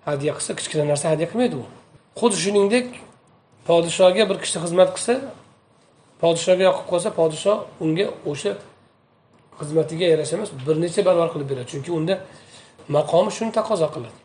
hadya 0.08 0.30
qilsa 0.36 0.50
kichkina 0.58 0.84
narsa 0.92 1.06
hadya 1.12 1.26
qilmaydi 1.30 1.54
u 1.62 1.64
xuddi 2.20 2.36
shuningdek 2.44 2.86
podshohga 3.68 4.22
bir 4.30 4.36
kishi 4.42 4.58
xizmat 4.64 4.90
qilsa 4.96 5.12
podshohga 6.22 6.62
yoqib 6.68 6.86
qolsa 6.92 7.08
podshoh 7.20 7.56
unga 7.84 8.06
o'sha 8.32 8.52
xizmatiga 9.60 10.06
yarasha 10.12 10.34
emas 10.38 10.50
bir 10.66 10.76
necha 10.84 11.00
barobar 11.08 11.28
qilib 11.34 11.46
beradi 11.52 11.68
chunki 11.72 11.90
unda 11.98 12.14
maqomi 12.94 13.30
shuni 13.36 13.52
taqozo 13.58 13.86
qiladi 13.94 14.18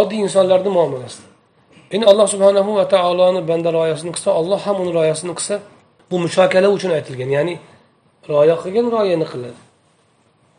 oddiy 0.00 0.20
insonlarni 0.26 0.70
muomalasida 0.78 1.26
endi 1.94 2.04
alloh 2.12 2.26
subhanahu 2.34 2.70
va 2.78 2.84
taoloni 2.94 3.40
banda 3.48 3.70
rioyasini 3.76 4.12
qilsa 4.16 4.30
olloh 4.40 4.58
ham 4.66 4.76
uni 4.82 4.92
rioyasini 4.98 5.32
qilsa 5.38 5.54
bu 6.10 6.16
mushokala 6.24 6.68
uchun 6.76 6.90
aytilgan 6.98 7.30
ya'ni 7.36 7.54
rioya 8.30 8.54
qilgan 8.62 8.86
rioyani 8.94 9.26
qiladi 9.32 9.60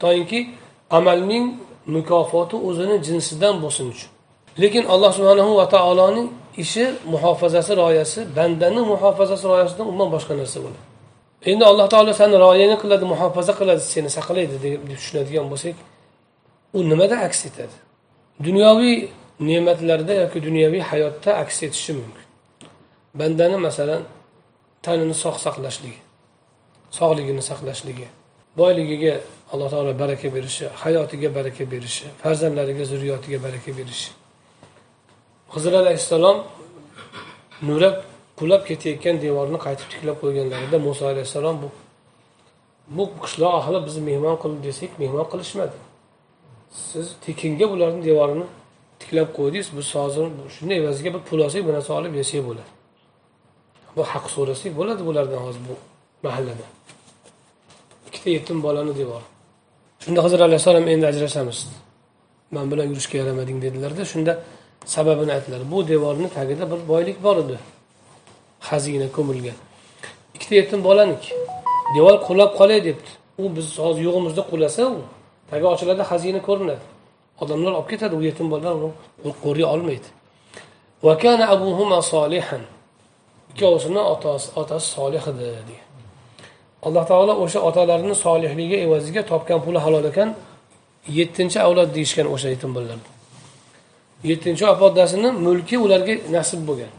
toinki 0.03 0.39
amalning 0.97 1.45
mukofoti 1.95 2.55
o'zini 2.69 2.95
jinsidan 3.07 3.55
bo'lsin 3.63 3.85
uchun 3.93 4.09
lekin 4.63 4.83
alloh 4.93 5.11
subhanahu 5.17 5.51
va 5.59 5.65
taoloning 5.77 6.27
ishi 6.63 6.83
muhofazasi 7.13 7.71
rioyasi 7.81 8.19
bandani 8.37 8.81
muhofazasi 8.91 9.43
rioyasidan 9.51 9.85
umuman 9.91 10.09
boshqa 10.15 10.33
narsa 10.41 10.57
bo'ladi 10.65 10.81
endi 11.51 11.63
alloh 11.71 11.85
taolo 11.93 12.11
sani 12.19 12.35
rioyani 12.45 12.75
qiladi 12.81 13.05
muhofaza 13.13 13.51
qiladi 13.59 13.81
seni 13.93 14.09
saqlaydi 14.17 14.55
deb 14.65 14.79
tushunadigan 14.99 15.47
bo'lsak 15.53 15.75
u 16.73 16.83
nimada 16.89 17.17
aks 17.27 17.45
etadi 17.45 17.75
dunyoviy 18.43 18.95
ne'matlarda 19.39 20.13
yoki 20.21 20.39
dunyoviy 20.45 20.81
hayotda 20.91 21.33
aks 21.43 21.63
etishi 21.63 21.93
mumkin 21.93 22.27
bandani 23.19 23.57
masalan 23.65 24.01
tanini 24.85 25.13
sog' 25.23 25.37
saqlashligi 25.45 25.99
sog'ligini 26.99 27.43
saqlashligi 27.49 28.07
boyligiga 28.59 29.13
alloh 29.53 29.67
taolo 29.73 29.91
baraka 30.01 30.27
berishi 30.35 30.65
hayotiga 30.83 31.29
baraka 31.37 31.63
berishi 31.73 32.05
farzandlariga 32.21 32.83
zurriyotiga 32.91 33.37
baraka 33.45 33.69
berishi 33.79 34.11
hizr 35.53 35.73
alayhissalom 35.83 36.37
nurab 37.67 37.95
qulab 38.39 38.61
ketayotgan 38.69 39.15
devorni 39.23 39.57
qaytib 39.65 39.87
tiklab 39.93 40.17
qo'yganlarida 40.21 40.77
muso 40.87 41.03
alayhissalom 41.13 41.55
bu 41.63 41.67
bu 42.95 43.03
qishloq 43.23 43.51
ahli 43.61 43.77
bizni 43.85 44.01
mehmon 44.09 44.35
qildi 44.41 44.59
desak 44.67 44.91
mehmon 45.01 45.25
qilishmadi 45.33 45.77
siz 46.73 47.09
tekinga 47.25 47.65
bularni 47.71 48.01
devorini 48.09 48.43
tiklab 49.01 49.29
qo'ydingiz 49.37 49.69
biz 49.77 49.87
hozir 49.97 50.25
shunday 50.55 50.77
evaziga 50.81 51.09
bir 51.15 51.21
pul 51.29 51.39
olsak 51.45 51.61
bir 51.67 51.73
narsa 51.77 51.91
olib 51.99 52.13
yasak 52.21 52.43
bo'ladi 52.47 52.65
bu 53.95 54.01
haq 54.11 54.25
so'rasak 54.35 54.71
bo'ladi 54.79 55.01
bulardan 55.09 55.39
hozir 55.47 55.61
bu 55.69 55.73
mahallada 56.27 56.65
ikkita 58.07 58.27
yetim 58.37 58.57
bolani 58.65 58.93
devori 59.01 59.27
shunda 60.03 60.19
hozir 60.25 60.39
alayhissalom 60.47 60.85
endi 60.93 61.05
ajrashamiz 61.11 61.59
man 62.55 62.65
bilan 62.71 62.87
yurishga 62.91 63.15
yaramading 63.21 63.57
dedilarda 63.65 64.03
shunda 64.11 64.31
sababini 64.95 65.31
aytdilar 65.35 65.61
bu 65.71 65.77
devorni 65.93 66.27
tagida 66.37 66.65
bir 66.71 66.79
boylik 66.91 67.17
bor 67.25 67.35
edi 67.43 67.57
xazina 68.69 69.07
ko'milgan 69.17 69.57
ikkita 70.35 70.53
yetim 70.61 70.79
bolaniki 70.89 71.31
devor 71.97 72.15
qulab 72.27 72.51
qolay 72.59 72.79
debdi 72.89 73.11
u 73.41 73.43
biz 73.55 73.67
hozir 73.83 74.01
yo'g'imizda 74.07 74.41
qulasa 74.51 74.83
u 74.97 75.01
tagi 75.53 75.65
ochiladi 75.73 76.03
xazina 76.11 76.39
ko'rinadi 76.47 76.83
odamlar 77.43 77.71
olib 77.79 77.87
ketadi 77.91 78.13
u 78.19 78.21
yetim 78.29 78.47
bolalar 78.53 78.73
uni 79.25 79.33
qo'riy 79.45 79.65
olmaydi 79.73 80.07
ikkovsini 81.07 81.45
abuhuma 81.55 81.99
solihan 82.13 82.63
otasi 84.13 84.47
otasi 84.61 84.87
solih 84.97 85.23
edi 85.31 85.43
degan 85.69 85.87
alloh 86.87 87.03
taolo 87.11 87.33
o'sha 87.43 87.59
otalarini 87.69 88.15
solihligi 88.25 88.77
evaziga 88.85 89.21
topgan 89.31 89.59
puli 89.65 89.79
halol 89.85 90.05
ekan 90.11 90.29
yettinchi 91.19 91.57
avlod 91.67 91.89
deyishgan 91.95 92.27
o'sha 92.33 92.47
yetim 92.53 92.69
bolalarni 92.75 93.07
yettinchi 94.29 94.63
opadasini 94.73 95.29
mulki 95.45 95.75
ularga 95.85 96.15
nasib 96.35 96.61
bo'lgan 96.69 96.91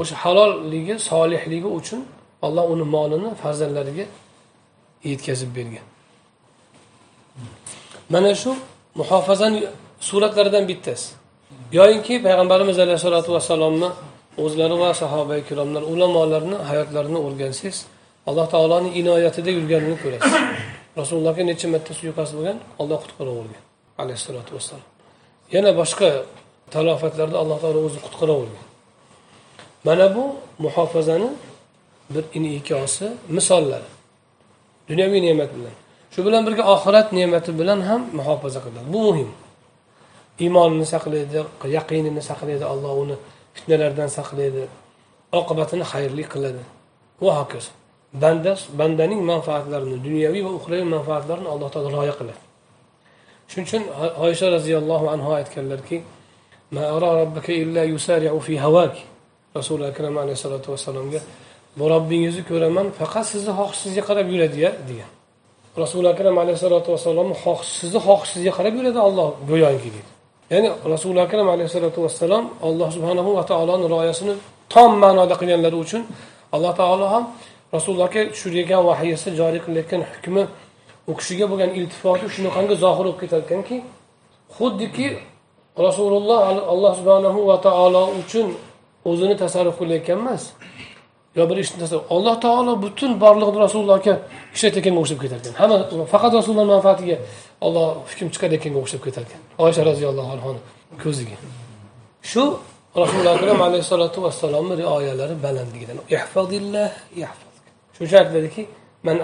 o'sha 0.00 0.14
halolligi 0.24 0.94
solihligi 1.10 1.68
uchun 1.78 2.00
olloh 2.46 2.64
uni 2.74 2.84
molini 2.96 3.28
farzandlariga 3.42 4.04
yetkazib 5.10 5.50
bergan 5.58 5.86
mana 8.12 8.30
shu 8.40 8.50
muhofazani 8.98 9.60
suratlaridan 10.06 10.64
bittasi 10.70 11.08
yoyinki 11.76 12.14
payg'ambarimiz 12.26 12.76
alayhissalotu 12.84 13.30
vassalomni 13.36 13.88
o'zlari 14.44 14.76
va 14.82 14.90
sahoba 15.02 15.34
ikromlar 15.42 15.82
ulamolarni 15.94 16.56
hayotlarini 16.70 17.18
o'rgansangiz 17.26 17.78
alloh 18.28 18.46
taoloni 18.54 18.88
inoyatida 19.00 19.50
yurganini 19.58 19.96
ko'rasiz 20.02 20.34
rasulullohga 21.00 21.42
necha 21.50 21.66
marta 21.74 21.90
suiqasd 22.00 22.32
bo'lgan 22.38 22.56
olloh 22.82 22.98
qutqaravergan 23.04 23.62
alayhissalotu 24.02 24.50
vassalom 24.58 24.88
yana 25.54 25.70
boshqa 25.80 26.08
talofatlarda 26.74 27.36
alloh 27.42 27.56
taolo 27.64 27.78
o'zi 27.88 27.98
qutqaravergan 28.06 28.64
mana 29.88 30.04
bu 30.16 30.22
muhofazani 30.64 31.28
bir 32.14 32.24
inikosi 32.38 33.06
misollari 33.38 33.88
dunyoviy 34.88 35.20
ne'mat 35.26 35.50
bilan 35.56 35.74
shu 36.14 36.20
bilan 36.26 36.42
birga 36.46 36.62
oxirat 36.74 37.08
ne'mati 37.16 37.50
bilan 37.60 37.80
ham 37.88 38.02
muhofaza 38.18 38.60
qiladi 38.64 38.88
bu 38.94 38.98
muhim 39.06 39.30
iymonini 40.44 40.86
saqlaydi 40.94 41.36
yaqinini 41.76 42.22
saqlaydi 42.30 42.64
alloh 42.72 42.92
uni 43.02 43.16
fitnalardan 43.56 44.08
saqlaydi 44.18 44.62
oqibatini 45.40 45.84
xayrli 45.92 46.24
qiladi 46.32 46.62
va 47.24 47.32
hokazo 47.40 47.72
banda 48.22 48.52
bandaning 48.80 49.20
manfaatlarini 49.32 49.96
dunyoviy 50.06 50.42
va 50.46 50.50
uxraviy 50.58 50.86
manfaatlarini 50.96 51.48
alloh 51.54 51.68
taolo 51.74 51.88
rioya 51.94 52.14
qiladi 52.20 52.42
shuning 53.50 53.64
uchun 53.68 53.82
oysha 54.26 54.46
roziyallohu 54.56 55.06
anhu 55.14 55.28
aytganlarki 55.40 55.96
rasuli 59.58 59.84
akram 59.92 60.14
alayhisalotu 60.24 60.66
vassalomga 60.74 61.20
bu 61.78 61.82
robbingizni 61.94 62.42
ko'raman 62.50 62.86
faqat 62.98 63.24
sizni 63.32 63.52
xohishingizga 63.58 64.02
qarab 64.08 64.26
yuradi 64.34 64.58
ya 64.66 64.72
degan 64.88 65.08
rasuli 65.78 66.08
akram 66.08 66.38
alayhissalotu 66.38 66.88
vassalom 66.94 67.30
xohishsizni 67.42 68.00
xohishiga 68.08 68.52
qarab 68.58 68.74
yuradi 68.78 69.00
olloh 69.08 69.26
go'yoki 69.50 69.90
deydi 69.94 70.10
ya'ni 70.54 70.68
rasuli 70.94 71.20
akram 71.26 71.48
alayhissalotu 71.54 71.98
vassalom 72.06 72.44
alloh 72.68 72.88
subhanahu 72.96 73.30
va 73.38 73.42
taoloni 73.52 73.84
rioyasini 73.94 74.34
tom 74.74 74.90
ma'noda 75.02 75.34
qilganlari 75.40 75.76
uchun 75.84 76.02
alloh 76.54 76.72
taolo 76.82 77.06
ham 77.14 77.24
rasulullohga 77.76 78.20
tushirgan 78.32 78.82
vahiyasi 78.90 79.28
joriy 79.40 79.60
qilayotgan 79.66 80.00
hukmi 80.10 80.42
u 81.10 81.12
kishiga 81.18 81.44
bo'lgan 81.52 81.70
iltifoti 81.78 82.24
shunaqangi 82.36 82.74
zohir 82.84 82.96
bo'lib 83.08 83.18
ketar 83.22 83.38
ekanki 83.46 83.76
xuddiki 84.56 85.06
rasululloh 85.86 86.38
alloh 86.74 86.92
subhanahu 87.00 87.38
va 87.50 87.56
taolo 87.68 88.02
uchun 88.20 88.46
o'zini 89.10 89.34
tasarruf 89.42 89.74
qilayotgan 89.82 90.16
emas 90.22 90.42
yo 91.38 91.42
bir 91.50 91.56
ishni 91.64 91.76
tashlab 91.82 92.02
alloh 92.16 92.34
taolo 92.46 92.72
butun 92.84 93.10
borlig'ini 93.22 93.58
rasulullohga 93.66 94.12
ishlatayotganga 94.56 95.00
o'xshab 95.04 95.18
ketar 95.24 95.38
ekan 95.42 95.54
hamma 95.62 95.76
faqat 96.14 96.32
rasululloh 96.38 96.66
manfaatiga 96.74 97.16
olloh 97.66 97.84
hukm 98.10 98.28
chiqarayotganga 98.34 98.78
o'xshab 98.84 99.00
ketar 99.06 99.22
ekan 99.28 99.40
oysha 99.64 99.82
roziyallohu 99.90 100.28
anhuni 100.36 100.60
ko'ziga 101.02 101.36
shu 102.30 102.42
rasululloh 103.02 103.32
akram 103.38 103.58
alayhisalotu 103.68 104.18
vassalomni 104.26 104.74
rioyalari 104.82 105.34
balandligidan 105.44 105.96
shuning 106.04 107.30
uchun 108.04 108.16
aytiladiki 108.22 108.62
man 109.06 109.16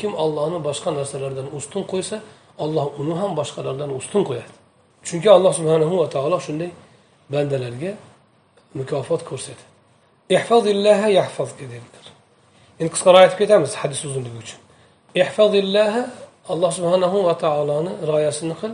kim 0.00 0.10
ollohni 0.24 0.58
boshqa 0.68 0.88
narsalardan 0.98 1.46
ustun 1.58 1.82
qo'ysa 1.92 2.16
olloh 2.64 2.86
uni 3.00 3.14
ham 3.20 3.30
boshqalardan 3.40 3.90
ustun 4.00 4.22
qo'yadi 4.28 4.52
chunki 5.08 5.28
alloh 5.36 5.52
subhanahu 5.58 5.94
va 6.02 6.06
taolo 6.14 6.36
shunday 6.46 6.70
bandalarga 7.32 7.90
mukofot 8.78 9.22
ko'rsatadi 9.30 9.64
ihfazillaha 10.30 11.08
dedilar 11.60 12.06
endi 12.80 12.90
qisqaroq 12.94 13.20
aytib 13.24 13.38
ketamiz 13.42 13.72
hadis 13.82 14.00
uzunligi 14.08 14.38
uchun 14.44 14.60
ehfazillaha 15.24 16.02
alloh 16.52 16.70
subhanahu 16.78 17.16
va 17.28 17.34
taoloni 17.44 17.92
rioyasini 18.10 18.54
qil 18.60 18.72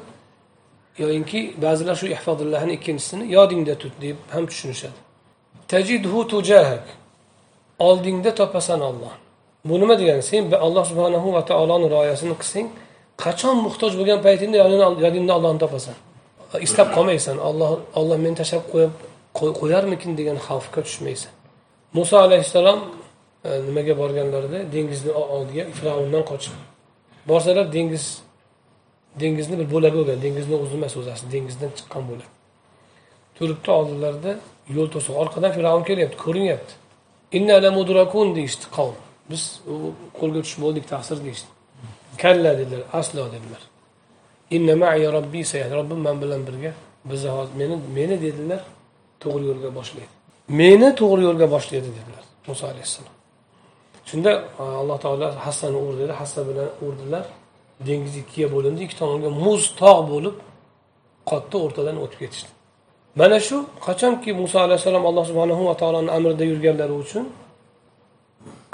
yoyinki 1.03 1.41
ba'zilar 1.65 1.95
shu 2.01 2.07
ehfazillahni 2.17 2.73
ikkinchisini 2.79 3.25
yodingda 3.37 3.75
tut 3.83 3.95
deb 4.05 4.17
ham 4.35 4.45
tushunishadi 4.51 4.99
tajidhu 5.73 6.19
tujahak 6.33 6.85
oldingda 7.89 8.31
topasan 8.41 8.81
olloh 8.91 9.13
bu 9.69 9.75
nima 9.83 9.95
degani 10.01 10.23
sen 10.31 10.43
alloh 10.67 10.85
subhanahu 10.91 11.29
va 11.37 11.43
taoloni 11.51 11.87
rioyasini 11.97 12.35
qilsang 12.41 12.67
qachon 13.25 13.57
muhtoj 13.67 13.93
bo'lgan 14.01 14.19
paytingda 14.27 14.57
yodingda 15.07 15.33
ollohni 15.39 15.59
topasan 15.65 15.97
istab 16.67 16.89
qolmaysan 16.97 17.37
olloh 17.49 17.69
olloh 18.01 18.17
meni 18.25 18.37
tashlab 18.41 18.65
qo'yib 18.75 18.93
qo'yarmikin 19.61 20.11
degan 20.21 20.39
xavfga 20.47 20.81
tushmaysan 20.89 21.33
muso 21.97 22.15
alayhissalom 22.27 22.79
e, 23.47 23.51
nimaga 23.69 23.95
borganlarida 24.01 24.61
dengizni 24.77 25.11
oldiga 25.37 25.65
fir'avndan 25.79 26.25
qochib 26.31 26.55
borsalar 27.31 27.67
dengiz 27.77 28.05
dengizni 29.23 29.55
bir 29.61 29.69
bo'lagi 29.75 29.95
bo'lgan 30.01 30.19
dengizni 30.27 30.55
o'zi 30.63 30.75
emas 30.81 30.95
o'zasi 31.01 31.23
dengizdan 31.35 31.71
chiqqan 31.79 32.03
bo'lak 32.11 32.29
turibdi 33.37 33.69
oldilarida 33.81 34.33
yo'l 34.77 34.89
to'siq 34.95 35.15
orqadan 35.23 35.51
fir'avn 35.57 35.83
kelyapti 35.89 36.17
ko'rinyapti 36.27 36.73
inna 37.39 37.57
la 37.65 37.71
mudrakun 37.79 38.27
deyishdi 38.39 38.65
qavm 38.77 38.97
biz 39.31 39.43
qo'lga 40.19 40.39
tushib 40.45 40.61
bo'ldik 40.67 40.85
taqsir 40.95 41.17
deyishdi 41.27 41.51
kalla 42.23 42.51
dedilar 42.61 42.83
aslo 43.01 43.23
dedilar 43.35 43.63
inna 44.57 44.75
robbi 45.17 45.41
robbim 45.81 46.01
man 46.07 46.17
bilan 46.23 46.41
birga 46.49 46.73
bizni 47.11 47.31
meni 47.61 47.75
meni 47.99 48.17
dedilar 48.27 48.63
to'g'ri 49.25 49.45
yo'lga 49.51 49.71
boshlaydi 49.79 50.13
meni 50.61 50.89
to'g'ri 51.01 51.23
yo'lga 51.29 51.47
boshlaydi 51.57 51.89
dedilar 51.99 52.25
muso 52.49 52.65
alayhissalom 52.73 53.15
shunda 54.09 54.31
alloh 54.83 54.99
taolo 55.05 55.27
hassani 55.47 55.79
urdilar 55.89 56.17
hassa 56.23 56.41
bilan 56.49 56.69
urdilar 56.87 57.25
dengiz 57.89 58.15
ikkiga 58.23 58.49
bo'lindi 58.55 58.81
ikki 58.87 58.97
tomonga 59.03 59.29
muz 59.45 59.63
tog' 59.81 60.01
bo'lib 60.13 60.35
qotdi 61.31 61.57
o'rtadan 61.65 61.97
o'tib 62.05 62.19
ketishdi 62.23 62.51
mana 63.21 63.37
shu 63.47 63.57
qachonki 63.87 64.31
muso 64.41 64.57
alayhissalom 64.67 65.05
alloh 65.11 65.25
subhanahu 65.31 65.63
va 65.71 65.75
taoloni 65.83 66.11
amrida 66.19 66.45
yurganlari 66.53 66.95
uchun 67.03 67.25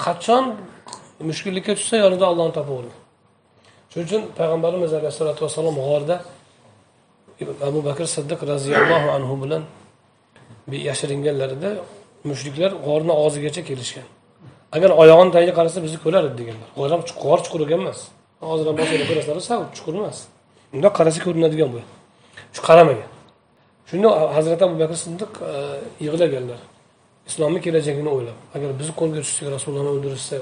qachon 0.05 0.43
mushkullikka 1.29 1.71
tushsa 1.77 1.95
yonida 2.03 2.25
ollohni 2.31 2.53
topaverdi 2.59 2.91
shuning 3.91 4.05
uchun 4.07 4.21
payg'ambarimiz 4.39 4.91
alayhissalotu 4.99 5.39
vassalom 5.47 5.75
g'orda 5.87 6.15
abu 7.69 7.79
bakr 7.87 8.05
siddiq 8.15 8.39
roziyallohu 8.51 9.07
anhu 9.17 9.33
bilan 9.43 9.63
yashiringanlarida 10.71 11.69
mushriklar 12.29 12.71
g'orni 12.85 13.13
og'zigacha 13.23 13.61
kelishgan 13.69 14.07
agar 14.77 14.89
oyog'ini 15.01 15.31
tagiga 15.35 15.53
qarasa 15.59 15.77
bizni 15.85 15.97
ko'rar 16.05 16.23
edi 16.29 16.37
deganlar 16.41 16.69
g'or 16.77 16.89
ham 16.93 17.01
g'or 17.23 17.39
chuqur 17.45 17.59
ekan 17.65 17.79
emas 17.85 17.99
hozir 18.51 18.65
ham 18.69 18.75
bosib 18.81 19.01
ko'rasizlar 19.09 19.35
sal 19.49 19.61
chuqur 19.77 19.93
emas 19.99 20.17
undoq 20.75 20.93
qarasa 20.99 21.19
ko'rinadigan 21.25 21.69
bu 21.75 21.79
shu 22.55 22.61
qaramagan 22.69 23.09
shunda 23.89 24.07
hazrati 24.37 24.61
abu 24.67 24.75
bakr 24.83 24.95
siddiq 25.03 25.31
e, 25.35 25.47
yig'laganlar 26.05 26.59
islomni 27.29 27.59
kelajagini 27.65 28.09
o'ylab 28.15 28.37
agar 28.55 28.69
bizni 28.79 28.93
qo'lga 29.01 29.19
tushsak 29.25 29.47
rasulullohni 29.55 29.89
o'ldirishsa 29.95 30.35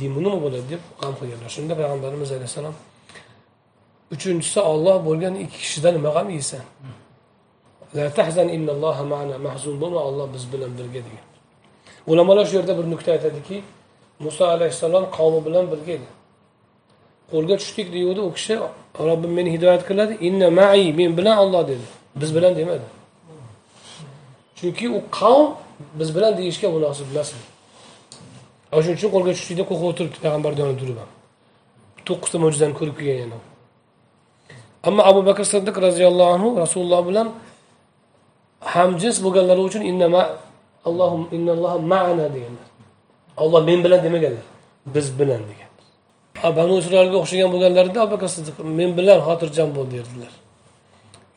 dini 0.00 0.18
nima 0.24 0.38
bo'ladi 0.44 0.66
deb 0.72 0.82
g'am 1.00 1.12
qilganlar 1.20 1.50
shunda 1.56 1.72
payg'ambarimiz 1.80 2.30
alayhissalom 2.36 2.74
uchinchisi 4.14 4.60
olloh 4.72 4.96
bo'lgan 5.08 5.34
ikki 5.44 5.56
kishidan 5.64 5.92
nima 5.98 6.10
g'am 6.16 6.28
yeysan 6.36 6.64
la 7.94 8.06
tahzan 8.18 8.48
innalloha 8.56 9.02
ma'ana 9.12 9.36
mahzun 9.46 9.74
bo'lma 9.82 10.00
olloh 10.08 10.26
biz 10.34 10.44
bilan 10.52 10.70
birga 10.78 11.00
degan 11.06 11.26
ulamolar 12.12 12.44
shu 12.50 12.54
yerda 12.58 12.72
bir 12.78 12.86
nuqta 12.94 13.10
aytadiki 13.16 13.56
muso 14.24 14.42
alayhissalom 14.56 15.04
qavmi 15.16 15.40
bilan 15.48 15.64
birga 15.72 15.92
edi 15.98 16.08
qo'lga 17.32 17.54
tushdik 17.62 17.86
deyuvdi 17.94 18.20
u 18.28 18.30
kishi 18.36 18.52
robbim 19.08 19.32
meni 19.38 19.50
hidoyat 19.56 19.82
qiladi 19.88 20.12
inna 20.28 20.48
mai 20.60 20.84
men 21.00 21.10
bilan 21.18 21.36
olloh 21.44 21.62
dedi 21.72 21.86
biz 22.20 22.30
bilan 22.36 22.52
demadi 22.60 22.86
chunki 24.58 24.86
u 24.96 24.98
qavm 25.18 25.46
biz 25.98 26.08
bilan 26.16 26.32
deyishga 26.40 26.66
munosib 26.76 27.08
emas 27.12 27.28
shuning 28.84 28.94
uchun 28.98 29.08
qo'lga 29.14 29.30
tushdikda 29.38 29.62
qo'rqib 29.70 29.86
o'tiribdi 29.90 30.18
payg'ambarni 30.24 30.58
yonida 30.62 30.78
turib 30.82 30.98
ham 31.02 31.10
to'qqizta 32.06 32.36
mo'jizani 32.44 32.74
ko'rib 32.80 32.94
kelgan 33.00 33.18
yana 33.24 33.38
ammo 34.88 35.00
abu 35.10 35.20
bakr 35.28 35.44
siddiq 35.52 35.76
roziyallohu 35.86 36.30
anhu 36.36 36.48
rasululloh 36.64 37.02
bilan 37.10 37.28
hamjins 38.72 39.16
bo'lganlari 39.24 39.62
uchun 39.68 39.82
innama 39.90 40.20
allohim 40.88 41.22
innalloha 41.36 41.76
mana 41.92 42.24
deganlar 42.36 42.68
olloh 43.42 43.60
men 43.70 43.78
bilan 43.86 44.00
demaganlar 44.06 44.46
biz 44.94 45.06
bilan 45.20 45.42
degan 45.50 45.70
banu 46.58 46.74
isroilga 46.82 47.16
o'xshagan 47.22 47.50
bo'lganlarida 47.54 47.98
abu 48.04 48.10
bakr 48.14 48.28
siddiq 48.36 48.54
men 48.80 48.90
bilan 48.98 49.18
xotirjam 49.28 49.68
bo'l 49.76 49.86
derdilar 49.94 50.32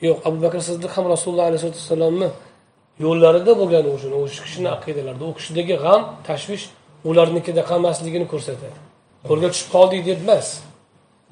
yo'q 0.08 0.18
abu 0.28 0.38
bakr 0.46 0.60
siddiq 0.70 0.92
ham 0.98 1.06
rasululloh 1.14 1.44
alayhi 1.50 1.62
vassalomni 1.82 2.30
yo'llarida 3.06 3.52
bo'lgani 3.62 3.90
uchun 3.98 4.12
o'sha 4.20 4.40
kishini 4.46 4.70
aqidalarida 4.78 5.26
u 5.30 5.32
kishidagi 5.38 5.76
g'am 5.84 6.02
tashvish 6.30 6.64
ularnikida 7.10 7.62
qolmasligini 7.72 8.26
ko'rsatadi 8.34 8.78
qo'lga 9.30 9.48
tushib 9.54 9.70
qoldik 9.76 10.00
deb 10.10 10.20
emas 10.26 10.48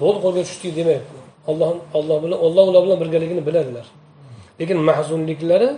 bo'ldi 0.00 0.18
qo'lga 0.24 0.40
tushdik 0.48 0.72
demayapti 0.80 1.18
olloh 1.50 1.68
olloh 1.98 2.16
bilan 2.24 2.36
olloh 2.46 2.62
ular 2.70 2.80
bilan 2.86 2.98
birgaligini 3.02 3.42
biladilar 3.48 3.86
lekin 4.60 4.78
mahzunliklari 4.88 5.70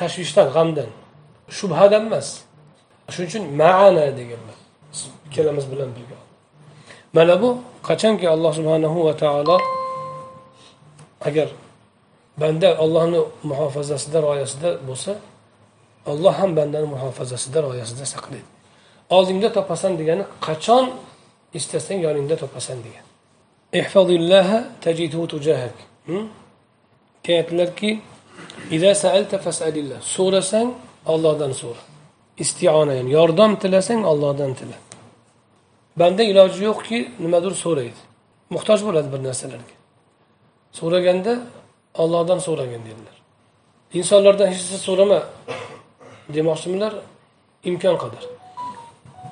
tashvishdan 0.00 0.46
g'amdan 0.54 0.90
shubhadan 1.58 2.02
emas 2.08 2.28
shuning 3.14 3.28
uchun 3.32 3.44
maana 3.62 4.02
deganlar 4.18 4.56
ikkalamiz 5.26 5.64
bilan 5.72 5.90
birga 5.96 6.18
mana 7.16 7.34
bu 7.42 7.48
qachonki 7.88 8.26
alloh 8.34 8.52
subhanahu 8.58 8.98
va 9.06 9.14
taolo 9.22 9.56
agar 11.28 11.48
banda 12.40 12.68
ollohni 12.84 13.20
muhofazasida 13.50 14.18
rioyasida 14.26 14.68
bo'lsa 14.88 15.12
olloh 16.12 16.32
ham 16.40 16.50
bandani 16.58 16.86
muhofazasida 16.94 17.58
rioyasida 17.66 18.04
saqlaydi 18.14 18.48
oldingda 19.16 19.48
topasan 19.58 19.92
degani 20.00 20.24
qachon 20.46 20.84
istasang 21.58 21.98
yoningda 22.06 22.36
topasan 22.44 22.78
degan 22.86 23.04
aytdilarki 27.30 27.90
so'rasang 30.16 30.68
ollohdan 31.14 31.52
so'ra 31.62 31.80
istiona 32.42 32.92
ya'ni 32.98 33.10
yordam 33.18 33.52
tilasang 33.62 34.02
ollohdan 34.12 34.52
tila 34.58 34.76
banda 36.00 36.22
iloji 36.32 36.60
yo'qki 36.68 36.98
nimadir 37.22 37.54
so'raydi 37.64 38.00
muhtoj 38.54 38.78
bo'ladi 38.86 39.08
bir 39.14 39.20
narsalarga 39.28 39.74
so'raganda 40.78 41.32
ollohdan 42.02 42.38
so'ragin 42.46 42.80
dedilar 42.88 43.16
insonlardan 44.00 44.46
hech 44.52 44.60
narsa 44.64 44.78
so'rama 44.88 45.18
demoqchimilar 46.36 46.92
imkon 47.70 47.94
qadar 48.02 48.22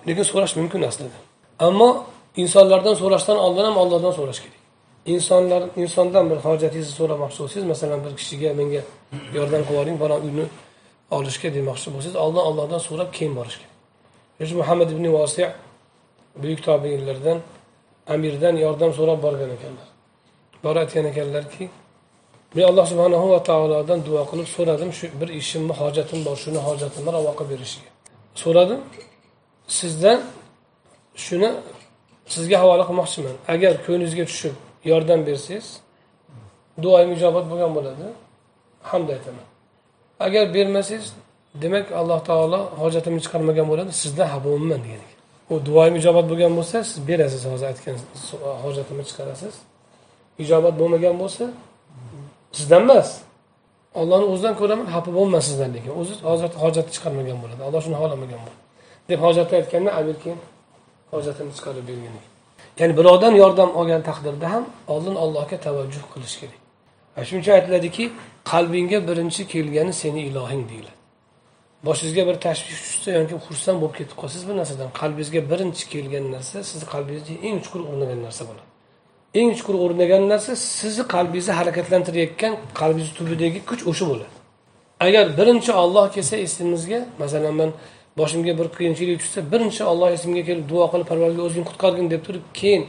lekin 0.07 0.25
so'rash 0.31 0.55
mumkin 0.61 0.81
aslida 0.91 1.19
ammo 1.67 1.89
insonlardan 2.43 2.95
so'rashdan 3.03 3.37
oldin 3.47 3.65
ham 3.69 3.77
ollohdan 3.85 4.13
so'rash 4.19 4.41
kerak 4.45 4.60
insonlar 5.07 5.65
insondan 5.83 6.27
bir 6.31 6.37
hojatingizni 6.45 6.95
so'ramoqchi 7.01 7.39
bo'lsangiz 7.43 7.65
masalan 7.75 7.99
bir 8.05 8.13
kishiga 8.21 8.51
menga 8.61 8.81
yordam 9.37 9.61
qilib 9.69 9.75
yuboring 9.79 9.99
balon 10.03 10.21
uyni 10.27 10.45
olishga 11.17 11.49
demoqchi 11.59 11.89
bo'lsangiz 11.95 12.15
oldin 12.27 12.43
allohdan 12.49 12.81
so'rab 12.89 13.09
keyin 13.17 13.33
borish 13.39 13.57
kerak 14.37 14.53
muhammad 14.61 14.89
ibn 14.95 15.05
vosi 15.19 15.43
buyuk 16.43 16.61
tobiinlardan 16.69 17.39
amirdan 18.15 18.55
yordam 18.65 18.91
so'rab 18.99 19.19
borgan 19.27 19.51
ekanlar 19.57 19.87
borib 20.65 20.79
aytgan 20.85 21.05
ekanlarki 21.13 21.65
men 22.57 22.65
alloh 22.71 22.85
subhanahu 22.93 23.27
va 23.35 23.41
taolodan 23.51 23.99
duo 24.09 24.23
qilib 24.31 24.49
so'radim 24.57 24.91
shu 24.99 25.05
bir 25.21 25.29
ishimni 25.41 25.75
hojatim 25.83 26.19
bor 26.27 26.37
shuni 26.45 26.61
hojatimni 26.69 27.11
ravo 27.17 27.33
qilib 27.39 27.51
berishiga 27.55 27.89
so'radim 28.43 28.81
sizdan 29.81 30.19
shuni 31.27 31.49
sizga 32.35 32.57
havola 32.63 32.85
qilmoqchiman 32.91 33.37
agar 33.55 33.73
ko'nglingizga 33.87 34.27
tushib 34.33 34.57
yordam 34.89 35.21
bersangiz 35.27 35.67
duoim 36.83 37.11
ijobat 37.17 37.45
bo'lgan 37.51 37.71
bo'ladi 37.77 38.07
hamd 38.91 39.09
aytaman 39.17 39.47
agar 40.27 40.45
bermasangiz 40.57 41.07
demak 41.63 41.87
alloh 42.01 42.19
taolo 42.31 42.59
hojatimni 42.83 43.21
chiqarmagan 43.25 43.67
bo'ladi 43.73 43.91
sizdan 44.03 44.27
xafa 44.33 44.45
bo'lmayman 44.49 44.81
degan 44.89 45.01
ekan 45.07 45.17
u 45.53 45.55
duoim 45.69 45.95
ijobat 46.01 46.25
bo'lgan 46.31 46.53
bo'lsa 46.59 46.77
siz 46.91 46.99
berasiz 47.09 47.43
hozir 47.53 47.67
aytgan 47.73 47.97
hojatimni 48.65 49.05
chiqarasiz 49.11 49.55
ijobat 50.45 50.75
bo'lmagan 50.81 51.15
bo'lsa 51.23 51.45
sizdan 52.59 52.81
emas 52.89 53.09
ollohni 54.01 54.27
o'zidan 54.33 54.55
ko'raman 54.61 54.87
xafa 54.95 55.11
bo'lmas 55.19 55.45
sizdan 55.51 55.71
lekin 55.77 55.91
o'zi 56.01 56.13
hozir 56.31 56.49
hojatni 56.65 56.93
chiqarmagan 56.97 57.37
bo'ladi 57.43 57.61
alloh 57.69 57.81
shuni 57.87 57.97
xohlamagan 58.03 58.41
bo'ladi 58.45 58.61
deb 59.11 59.19
hojatni 59.27 59.55
aytganda 59.61 59.91
amir 60.01 60.17
keyin 60.23 60.39
hojatini 61.15 61.51
chiqarib 61.59 61.87
bergan 61.91 62.15
ekan 62.21 62.30
ya'ni 62.81 62.97
birovdan 62.97 63.33
yordam 63.43 63.77
olgan 63.77 64.03
taqdirda 64.09 64.49
ham 64.55 64.65
oldin 64.95 65.15
allohga 65.25 65.57
tavajjuh 65.67 66.05
qilish 66.13 66.37
kerak 66.41 66.59
va 67.17 67.23
shuning 67.27 67.43
uchun 67.45 67.53
aytiladiki 67.59 68.05
qalbingga 68.53 68.99
birinchi 69.09 69.43
kelgani 69.55 69.93
seni 70.03 70.21
ilohing 70.29 70.63
deyiladi 70.71 70.99
boshingizga 71.87 72.23
bir 72.29 72.37
tashvish 72.47 72.79
tushsa 72.87 73.11
yoki 73.21 73.35
xursand 73.47 73.77
bo'lib 73.83 73.95
ketib 74.01 74.17
qolsangiz 74.21 74.47
bir 74.51 74.57
narsadan 74.61 74.89
qalbingizga 75.01 75.41
birinchi 75.53 75.85
kelgan 75.95 76.25
narsa 76.37 76.57
sizni 76.71 76.87
qalbingizda 76.95 77.33
eng 77.49 77.57
chuqur 77.65 77.81
o'rnagan 77.91 78.21
narsa 78.27 78.43
bo'ladi 78.49 78.69
eng 79.41 79.49
chuqur 79.59 79.75
o'rnagan 79.85 80.23
narsa 80.33 80.53
sizni 80.81 81.05
qalbingizni 81.15 81.53
harakatlantirayotgan 81.61 82.53
qalbingizni 82.81 83.13
tubidagi 83.19 83.61
kuch 83.71 83.83
o'sha 83.91 84.05
bo'ladi 84.13 84.35
agar 85.07 85.27
birinchi 85.39 85.71
olloh 85.85 86.05
kelsa 86.15 86.35
esimizga 86.47 86.99
masalan 87.23 87.55
man 87.61 87.71
boshimga 88.23 88.53
bir 88.61 88.69
qiyinchilik 88.77 89.17
tushsa 89.23 89.41
birinchi 89.53 89.83
olloh 89.93 90.09
esimga 90.17 90.43
kelib 90.49 90.65
duo 90.73 90.85
qilib 90.93 91.07
parvarga 91.11 91.41
o'zing 91.49 91.65
qutqargin 91.71 92.07
deb 92.15 92.23
turib 92.27 92.45
keyin 92.61 92.83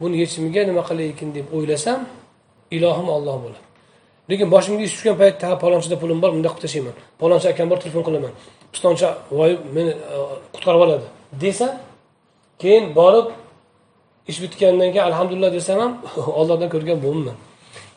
buni 0.00 0.14
yechimiga 0.24 0.62
nima 0.70 0.82
qilaykin 0.88 1.12
ekan 1.16 1.28
deb 1.36 1.46
o'ylasam 1.56 1.98
ilohim 2.76 3.08
olloh 3.16 3.36
bo'ladi 3.44 3.60
lekin 4.30 4.46
boshimga 4.54 4.82
ish 4.86 4.94
tushgan 4.96 5.16
paytda 5.22 5.44
ha 5.50 5.54
palonchida 5.64 5.96
pulim 6.02 6.18
bor 6.24 6.30
bunday 6.36 6.48
qilib 6.52 6.62
tashlayman 6.66 6.94
palonchi 7.22 7.46
akam 7.52 7.66
bor 7.70 7.78
telefon 7.84 8.02
qilaman 8.08 8.32
pistonchi 8.72 9.06
voy 9.38 9.52
meni 9.76 9.90
e, 9.92 9.96
qutqarib 10.54 10.80
oladi 10.86 11.06
desa 11.42 11.68
keyin 12.62 12.84
borib 12.98 13.26
ish 14.30 14.38
bitgandan 14.44 14.88
keyin 14.94 15.06
alhamdulillah 15.10 15.50
desam 15.58 15.78
ham 15.82 15.90
ollohdan 16.40 16.68
ko'rgan 16.74 16.98
bo'lmayman 17.06 17.36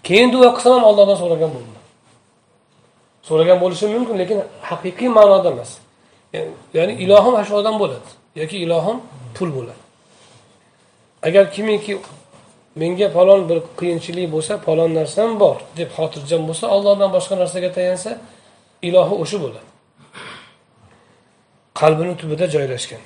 keyin 0.07 0.27
duo 0.36 0.47
qilsam 0.55 0.71
ham 0.77 0.84
ollohdan 0.91 1.17
so'ragan 1.23 1.49
bo'lmayman 1.55 1.84
so'ragan 3.27 3.57
bo'lishim 3.63 3.89
mumkin 3.97 4.15
lekin 4.21 4.38
haqiqiy 4.69 5.10
ma'noda 5.17 5.49
emas 5.55 5.71
ya'ni, 6.73 6.93
ilohim 7.03 7.33
ana 7.35 7.43
shu 7.47 7.53
odam 7.61 7.75
bo'ladi 7.81 8.09
yoki 8.41 8.57
ilohim 8.65 8.97
pul 9.35 9.49
bo'ladi 9.57 9.81
agar 11.27 11.45
kimiki 11.55 11.93
menga 12.81 13.07
falon 13.15 13.39
bir 13.49 13.57
qiyinchilik 13.79 14.27
bo'lsa 14.35 14.53
falon 14.67 14.89
narsam 14.99 15.29
bor 15.43 15.55
deb 15.79 15.89
xotirjam 15.97 16.41
bo'lsa 16.49 16.65
ollohdan 16.77 17.09
boshqa 17.15 17.35
narsaga 17.43 17.69
tayansa 17.77 18.11
ilohi 18.89 19.13
o'sha 19.23 19.37
bo'ladi 19.45 19.67
qalbini 21.79 22.13
tubida 22.21 22.45
joylashgan 22.55 23.01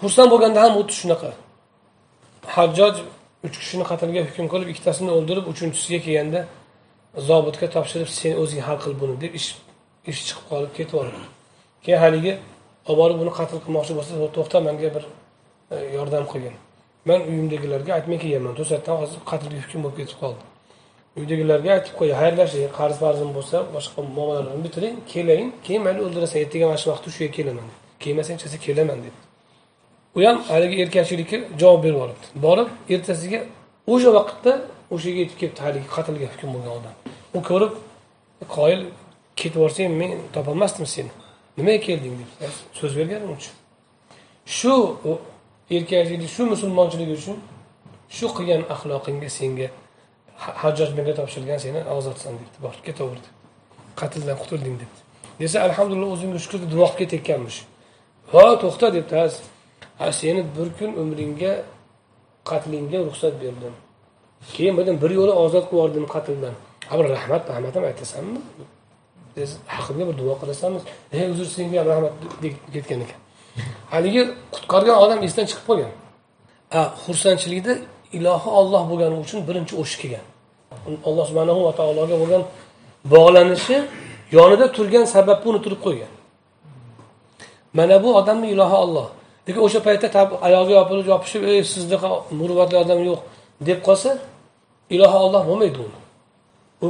xursand 0.00 0.28
bo'lganda 0.34 0.58
ham 0.64 0.72
xuddi 0.78 0.94
shunaqa 1.00 1.28
hajjoj 2.56 2.96
uch 3.46 3.54
kishini 3.62 3.84
qatlga 3.90 4.20
hukm 4.28 4.46
qilib 4.52 4.68
ikkitasini 4.72 5.10
o'ldirib 5.16 5.44
uchinchisiga 5.52 5.98
kelganda 6.06 6.40
zobitga 7.28 7.66
topshirib 7.76 8.08
sen 8.20 8.32
o'zing 8.42 8.62
hal 8.66 8.76
qil 8.84 8.94
buni 9.02 9.14
deb 9.22 9.32
ish 9.40 9.48
ish 10.10 10.20
chiqib 10.28 10.44
qolib 10.50 10.70
ketib 10.78 10.94
yuboradi 10.98 11.22
keyin 11.86 11.98
haligi 12.04 12.32
olib 12.86 12.98
borib 13.02 13.18
uni 13.24 13.32
qatl 13.38 13.56
qilmoqchi 13.64 13.92
bo'lsa 13.98 14.12
to'xta 14.36 14.58
manga 14.68 14.88
bir 14.96 15.04
e, 15.04 15.76
yordam 15.96 16.24
qilgin 16.32 16.54
man 17.08 17.20
uyimdagilarga 17.30 17.90
aytmay 17.98 18.18
kelganman 18.24 18.54
to'satdan 18.60 18.94
hozir 19.02 19.18
qatlga 19.30 19.58
hukm 19.64 19.80
bo'lib 19.84 19.96
ketib 20.00 20.18
qoldi 20.24 20.42
uydagilarga 21.20 21.68
aytib 21.76 21.94
qo'y 22.00 22.10
xayrlashing 22.22 22.62
e, 22.68 22.68
qarz 22.78 22.94
farzim 23.02 23.30
bo'lsa 23.38 23.56
boshqa 23.76 23.98
muomalalarni 24.16 24.62
bitiring 24.68 24.96
kelang 25.12 25.46
keyin 25.66 25.80
mayli 25.86 26.00
o'ldirasan 26.06 26.38
ertaga 26.44 26.64
mana 26.68 26.78
shu 26.82 26.88
vaqtda 26.92 27.10
shu 27.14 27.20
yerga 27.24 27.36
kelaman 27.38 27.66
kelmasang 28.02 28.36
desa 28.42 28.58
kelaman 28.66 28.98
dedi 29.04 29.16
u 30.16 30.18
ham 30.26 30.36
haligi 30.50 30.74
erkakchilikka 30.84 31.36
javob 31.60 31.78
berib 31.84 31.96
yuboribdi 31.98 32.26
borib 32.46 32.68
ertasiga 32.94 33.40
o'sha 33.92 34.10
vaqtda 34.18 34.52
o'sha 34.94 35.06
yerga 35.10 35.20
yetib 35.24 35.38
kelibdi 35.42 35.60
haligi 35.66 35.86
qatlga 35.96 36.26
hukm 36.34 36.48
bo'lgan 36.54 36.72
odam 36.78 36.94
u 37.38 37.40
ko'rib 37.48 37.72
e, 38.42 38.44
qoyil 38.56 38.80
ketib 39.40 39.56
yuborsang 39.58 39.88
men 40.00 40.10
topolmasdim 40.36 40.86
seni 40.96 41.12
nimaga 41.58 41.80
kelding 41.86 42.14
deb 42.18 42.28
so'z 42.78 42.92
berganim 42.98 43.30
uchun 43.38 43.54
shu 44.58 44.74
erkakchilik 45.76 46.30
shu 46.36 46.42
musulmonchilik 46.52 47.10
uchun 47.18 47.36
shu 48.16 48.26
qilgan 48.36 48.62
axloqingga 48.74 49.28
senga 49.38 49.66
hajjoj 50.62 50.90
menga 50.98 51.12
topshirgan 51.18 51.58
seni 51.64 51.80
ozodsan 51.98 52.32
debdi 52.40 52.58
bor 52.64 52.74
deb 52.86 53.28
qatldan 54.00 54.36
qutulding 54.42 54.76
debdi 54.82 54.98
desa 55.40 55.58
alhamdulillah 55.68 56.10
o'zimga 56.16 56.38
shukur 56.44 56.60
duo 56.74 56.86
qilib 56.90 56.96
ketayotganmish 57.02 57.58
ho 58.32 58.40
to'xta 58.62 58.86
debdi 58.96 59.14
ha 60.00 60.06
seni 60.20 60.40
bir 60.56 60.68
kun 60.78 60.90
umringga 61.02 61.52
qatlingga 62.50 62.98
ruxsat 63.08 63.34
berdim 63.42 63.74
keyin 64.56 64.74
bildim 64.78 64.96
bir 65.02 65.10
yo'la 65.18 65.34
ozod 65.44 65.64
qilib 65.68 65.74
yubordim 65.78 66.06
qatldan 66.14 66.54
a 66.92 66.94
bir 66.98 67.06
rahmat 67.16 67.42
rahmat 67.52 67.72
ham 67.78 67.84
aytasanmi 67.90 68.38
haqimga 69.76 70.04
bir 70.08 70.16
duo 70.20 70.34
qilasanmi 70.40 70.80
e 71.16 71.30
uzr 71.32 71.46
senga 71.56 71.78
ham 71.80 71.86
rahmat 71.92 72.12
deb 72.42 72.54
ketgan 72.74 73.00
ekan 73.06 73.20
haligi 73.92 74.22
qutqargan 74.54 74.96
odam 75.04 75.18
esdan 75.26 75.44
chiqib 75.50 75.64
qolgan 75.70 75.92
xursandchilikda 77.04 77.72
ilohi 78.18 78.48
olloh 78.60 78.82
bo'lgani 78.90 79.16
uchun 79.24 79.38
birinchi 79.48 79.74
o'sib 79.82 79.98
kelgan 80.02 80.24
alloh 81.08 81.24
subhanahu 81.30 81.60
va 81.68 81.72
taologa 81.80 82.16
bo'lgan 82.22 82.42
bog'lanishi 83.12 83.76
yonida 84.36 84.66
turgan 84.76 85.04
sababni 85.14 85.46
unuttirib 85.52 85.80
qo'ygan 85.86 86.10
mana 87.78 87.96
bu 88.04 88.08
odamni 88.20 88.46
ilohi 88.54 88.76
olloh 88.84 89.06
lekin 89.46 89.60
o'sha 89.66 89.80
paytda 89.88 90.06
oyog'iga 90.46 90.76
yopilib 90.82 91.06
yopishib 91.14 91.42
ey 91.52 91.58
sizdaqa 91.74 92.08
muruvvatli 92.40 92.76
odam 92.84 92.98
yo'q 93.08 93.20
deb 93.68 93.78
qolsa 93.86 94.10
ilohi 94.94 95.18
olloh 95.26 95.42
bo'lmaydi 95.50 95.78
uni 95.86 95.98
u 96.84 96.86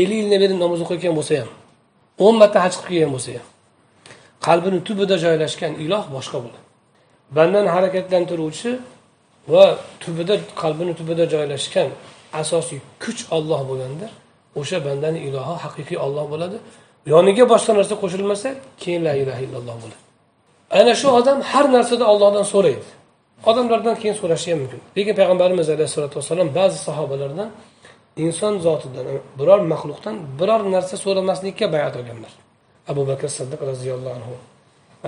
ellik 0.00 0.18
yildan 0.22 0.38
beri 0.42 0.54
namoz 0.64 0.78
o'qiyotgan 0.84 1.12
bo'lsa 1.18 1.32
ham 1.42 1.50
o'n 2.26 2.36
marta 2.40 2.58
haj 2.66 2.74
qilib 2.80 2.88
kelgan 2.96 3.10
bo'lsa 3.14 3.30
ham 3.40 3.46
qalbini 4.46 4.78
tubida 4.88 5.16
joylashgan 5.24 5.72
iloh 5.84 6.04
boshqa 6.16 6.38
bo'ladi 6.44 6.60
bandani 7.36 7.68
harakatlantiruvchi 7.76 8.70
va 9.52 9.64
tubida 10.02 10.34
qalbini 10.62 10.92
tubida 11.00 11.24
joylashgan 11.34 11.88
asosiy 12.42 12.80
kuch 13.04 13.20
olloh 13.36 13.60
bo'lganda 13.70 14.06
o'sha 14.60 14.78
bandani 14.86 15.18
ilohi 15.28 15.54
haqiqiy 15.64 15.98
olloh 16.06 16.24
bo'ladi 16.32 16.56
yoniga 17.14 17.44
boshqa 17.52 17.72
narsa 17.78 17.94
qo'shilmasa 18.02 18.48
keyin 18.82 19.00
la 19.06 19.12
illaha 19.22 19.40
illalloh 19.46 19.76
bo'ladi 19.84 20.02
ana 20.80 20.92
shu 21.00 21.06
odam 21.20 21.38
har 21.50 21.64
narsada 21.76 22.04
ollohdan 22.12 22.44
so'raydi 22.54 22.88
odamlardan 23.50 23.96
keyin 24.02 24.16
so'rashi 24.20 24.48
ham 24.52 24.58
mumkin 24.62 24.80
lekin 24.96 25.14
payg'ambarimiz 25.20 25.66
alayhissalotu 25.74 26.14
vassalom 26.20 26.48
ba'zi 26.58 26.76
sahobalardan 26.88 27.48
inson 28.26 28.54
zotidan 28.66 29.06
biror 29.40 29.60
maxluqdan 29.72 30.16
biror 30.40 30.62
narsa 30.74 30.94
so'ramaslikka 31.04 31.66
bayat 31.74 31.94
olganlar 32.00 32.32
abu 32.90 33.02
bakr 33.10 33.26
siddiq 33.38 33.60
roziyallohu 33.70 34.14
anhu 34.18 34.34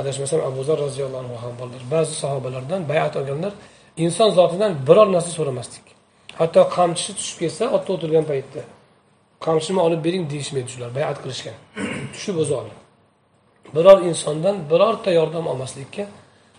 adashmasam 0.01 0.41
abu 0.51 0.61
zar 0.69 0.79
roziyallohu 0.87 1.23
anhu 1.25 1.37
ham 1.45 1.53
borlar 1.61 1.83
ba'zi 1.95 2.13
sahobalardan 2.23 2.81
bayat 2.91 3.15
olganlar 3.21 3.53
inson 4.05 4.29
zotidan 4.39 4.73
biror 4.89 5.07
narsa 5.17 5.31
so'ramaslik 5.39 5.87
hatto 6.41 6.61
qamchisi 6.77 7.13
tushib 7.19 7.39
ketsa 7.43 7.65
otda 7.77 7.91
o'tirgan 7.97 8.25
paytda 8.31 8.61
qamchini 9.47 9.79
olib 9.87 10.01
bering 10.07 10.25
deyishmaydi 10.33 10.69
shular 10.75 10.91
bayat 10.99 11.17
qilishgan 11.23 11.57
tushib 12.15 12.37
o'zi 12.43 12.53
biror 13.77 13.99
insondan 14.11 14.57
birorta 14.71 15.09
yordam 15.19 15.45
olmaslikka 15.53 16.05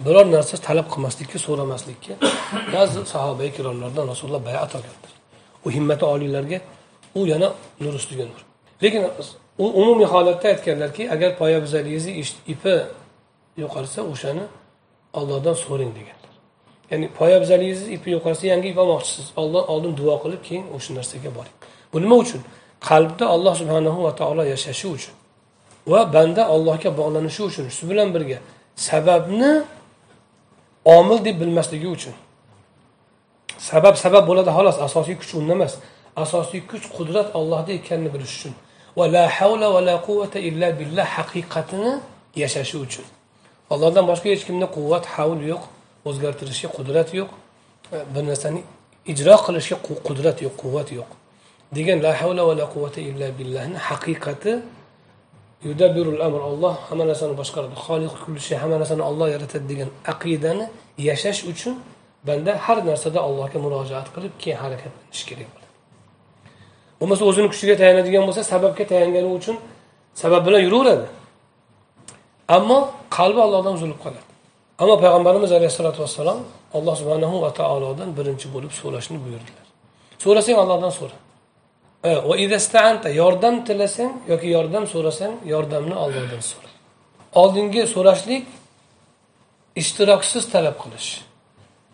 biror 0.06 0.26
narsa 0.36 0.56
talab 0.68 0.88
qilmaslikka 0.94 1.38
so'ramaslikka 1.48 2.14
ba'zi 2.76 3.00
sahoba 3.14 3.44
ikromlardan 3.52 4.04
rasululloh 4.12 4.44
bayat 4.52 4.72
olganlar 4.80 5.12
u 5.66 5.72
himmati 5.72 6.06
oliylarga 6.06 6.60
u 7.16 7.20
yana 7.28 7.52
nur 7.80 7.94
ustiga 7.96 8.24
nur 8.26 8.42
lekin 8.82 9.04
umumiy 9.58 10.06
holatda 10.10 10.48
aytganlarki 10.50 11.04
agar 11.16 11.32
poyabzalingizni 11.40 12.12
ipi 12.54 12.72
yo'qolsa 13.64 14.00
o'shani 14.12 14.46
ollohdan 15.20 15.56
so'rang 15.64 15.92
deganlar 16.00 16.34
ya'ni 16.92 17.08
poyabzalingizni 17.20 17.88
ipi 17.98 18.08
yo'qolsa 18.16 18.44
yangi 18.52 18.68
ip 18.74 18.78
olmoqchisiz 18.84 19.28
olloh 19.42 19.64
oldin 19.74 19.94
duo 20.00 20.16
qilib 20.24 20.42
keyin 20.48 20.66
o'sha 20.78 20.92
narsaga 20.98 21.30
boring 21.38 21.58
bu 21.94 21.98
nima 22.04 22.16
uchun 22.24 22.42
qalbda 22.90 23.26
alloh 23.36 23.54
subhanahu 23.62 24.00
va 24.08 24.12
taolo 24.22 24.44
yashashi 24.54 24.88
uchun 24.96 25.16
va 25.92 26.02
banda 26.16 26.44
allohga 26.56 26.90
bog'lanishi 27.00 27.42
uchun 27.50 27.66
shu 27.78 27.84
bilan 27.92 28.08
birga 28.16 28.38
sababni 28.88 29.52
omil 30.98 31.20
deb 31.28 31.36
bilmasligi 31.42 31.88
uchun 31.98 32.14
sabab 33.70 33.96
sabab 34.04 34.24
bo'ladi 34.30 34.52
xolos 34.58 34.78
asosiy 34.88 35.16
kuch 35.22 35.32
unda 35.40 35.54
emas 35.58 35.74
asosiy 36.24 36.62
kuch 36.72 36.86
qudrat 36.98 37.28
allohda 37.40 37.72
ekanini 37.80 38.10
bilish 38.16 38.34
uchun 38.38 38.54
va 38.98 39.06
la 39.16 39.24
havla 39.38 39.68
va 39.76 39.82
la 39.90 39.96
quvvata 40.08 40.38
illa 40.50 40.68
billah 40.80 41.08
haqiqatini 41.18 41.94
yashashi 42.42 42.76
uchun 42.86 43.06
allohdan 43.74 44.04
boshqa 44.12 44.28
hech 44.34 44.44
kimda 44.48 44.68
quvvat 44.78 45.04
havl 45.16 45.40
yo'q 45.52 45.64
o'zgartirishga 46.10 46.70
qudrat 46.78 47.10
yo'q 47.20 47.30
e, 47.96 47.98
bir 48.14 48.24
narsani 48.30 48.62
ijro 49.12 49.36
qilishga 49.46 49.76
qudrat 50.08 50.38
yo'q 50.46 50.56
quvvat 50.64 50.88
yo'q 51.00 51.10
degan 51.78 51.98
la 52.06 52.12
havla 52.20 52.42
va 52.50 52.54
la 52.62 52.66
quvvata 52.74 52.98
illa 53.10 53.28
billahni 53.40 53.78
haqiqati 53.88 54.52
yudabirul 55.68 56.22
amr 56.28 56.42
olloh 56.52 56.74
hamma 56.90 57.04
narsani 57.12 57.34
boshqaradi 57.42 57.76
xoliq 57.88 58.14
kullishi 58.24 58.54
hamma 58.62 58.76
narsani 58.82 59.04
olloh 59.10 59.28
yaratadi 59.36 59.66
degan 59.72 59.90
aqidani 60.14 60.66
yashash 61.08 61.42
uchun 61.54 61.74
banda 62.28 62.52
har 62.66 62.78
narsada 62.90 63.20
allohga 63.28 63.60
murojaat 63.66 64.08
qilib 64.16 64.34
keyin 64.44 64.60
qilish 64.82 65.24
kerak 65.30 65.50
bo'ladi 65.54 65.70
bo'lmasa 67.00 67.24
o'zini 67.30 67.48
kuchiga 67.54 67.76
tayanadigan 67.82 68.24
bo'lsa 68.28 68.42
sababga 68.54 68.84
tayangani 68.92 69.30
uchun 69.38 69.56
sabab 70.22 70.42
bilan 70.48 70.62
yuraveradi 70.68 71.08
ammo 72.58 72.78
qalbi 73.18 73.42
allohdan 73.48 73.74
uzilib 73.80 74.00
qoladi 74.06 74.28
ammo 74.82 74.94
payg'ambarimiz 75.04 75.52
alayhissalotu 75.60 76.00
vassalom 76.06 76.38
alloh 76.78 76.94
subhanahu 77.02 77.36
va 77.46 77.50
taolodan 77.62 78.10
birinchi 78.18 78.48
bo'lib 78.56 78.72
so'rashni 78.82 79.18
buyurdilar 79.26 79.66
so'rasang 80.24 80.56
allohdan 80.64 80.92
so'ra 81.00 81.16
e, 83.08 83.10
yordam 83.22 83.56
tilasang 83.68 84.12
yoki 84.32 84.48
yordam 84.58 84.84
so'rasang 84.94 85.34
yordamni 85.54 85.96
ollohdan 86.04 86.42
so'ra 86.52 86.70
oldingi 87.42 87.82
so'rashlik 87.96 88.44
ishtiroksiz 89.82 90.44
talab 90.54 90.78
qilish 90.86 91.10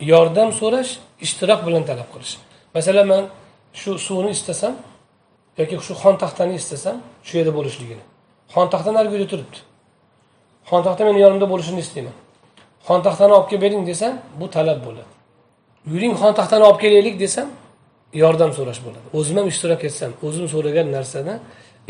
yordam 0.08 0.50
so'rash 0.60 0.92
ishtirok 1.26 1.60
bilan 1.68 1.84
talab 1.90 2.08
qilish 2.14 2.34
masalan 2.76 3.06
man 3.14 3.24
shu 3.82 3.92
suvni 4.08 4.32
istasam 4.38 4.74
yoki 5.60 5.76
shu 5.88 5.94
xon 6.04 6.16
taxtani 6.24 6.54
istasam 6.62 6.96
shu 7.28 7.34
yerda 7.40 7.54
bo'lishligini 7.60 8.04
xon 8.56 8.68
taxta 8.74 8.90
narigida 8.98 9.26
turibdi 9.32 9.60
xon 10.70 10.82
taxta 10.86 11.02
meni 11.10 11.20
yonimda 11.26 11.48
bo'lishini 11.54 11.80
istayman 11.86 12.16
xon 12.88 13.00
taxtani 13.08 13.32
olib 13.38 13.48
kelib 13.50 13.62
bering 13.66 13.84
desam 13.92 14.14
bu 14.40 14.46
talab 14.56 14.80
bo'ladi 14.88 15.12
yuring 15.92 16.14
xon 16.22 16.32
taxtani 16.40 16.64
olib 16.70 16.80
kelaylik 16.84 17.16
desam 17.26 17.48
yordam 18.24 18.50
so'rash 18.58 18.80
bo'ladi 18.86 19.06
o'zim 19.20 19.36
ham 19.40 19.48
ishtirok 19.54 19.82
etsam 19.90 20.12
o'zim 20.28 20.46
so'ragan 20.54 20.88
narsani 20.96 21.34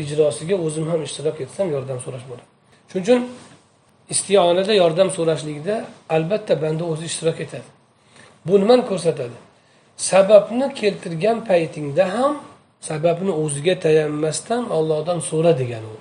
ijrosiga 0.02 0.56
o'zim 0.66 0.84
ham 0.92 1.00
ishtirok 1.08 1.36
etsam 1.46 1.66
yordam 1.74 1.98
so'rash 2.04 2.26
bo'ladi 2.30 2.46
shuning 2.90 3.04
uchun 3.06 3.18
istionada 4.14 4.72
yordam 4.82 5.08
so'rashlikda 5.16 5.74
albatta 6.16 6.52
banda 6.62 6.84
o'zi 6.92 7.04
ishtirok 7.12 7.38
etadi 7.46 7.70
bu 8.48 8.60
nimani 8.60 8.84
ko'rsatadi 8.90 9.38
sababni 10.04 10.68
keltirgan 10.80 11.38
paytingda 11.50 12.04
ham 12.16 12.34
sababni 12.90 13.32
o'ziga 13.42 13.74
tayanmasdan 13.86 14.62
ollohdan 14.78 15.18
so'ra 15.30 15.52
degan 15.58 15.84
u 15.94 15.96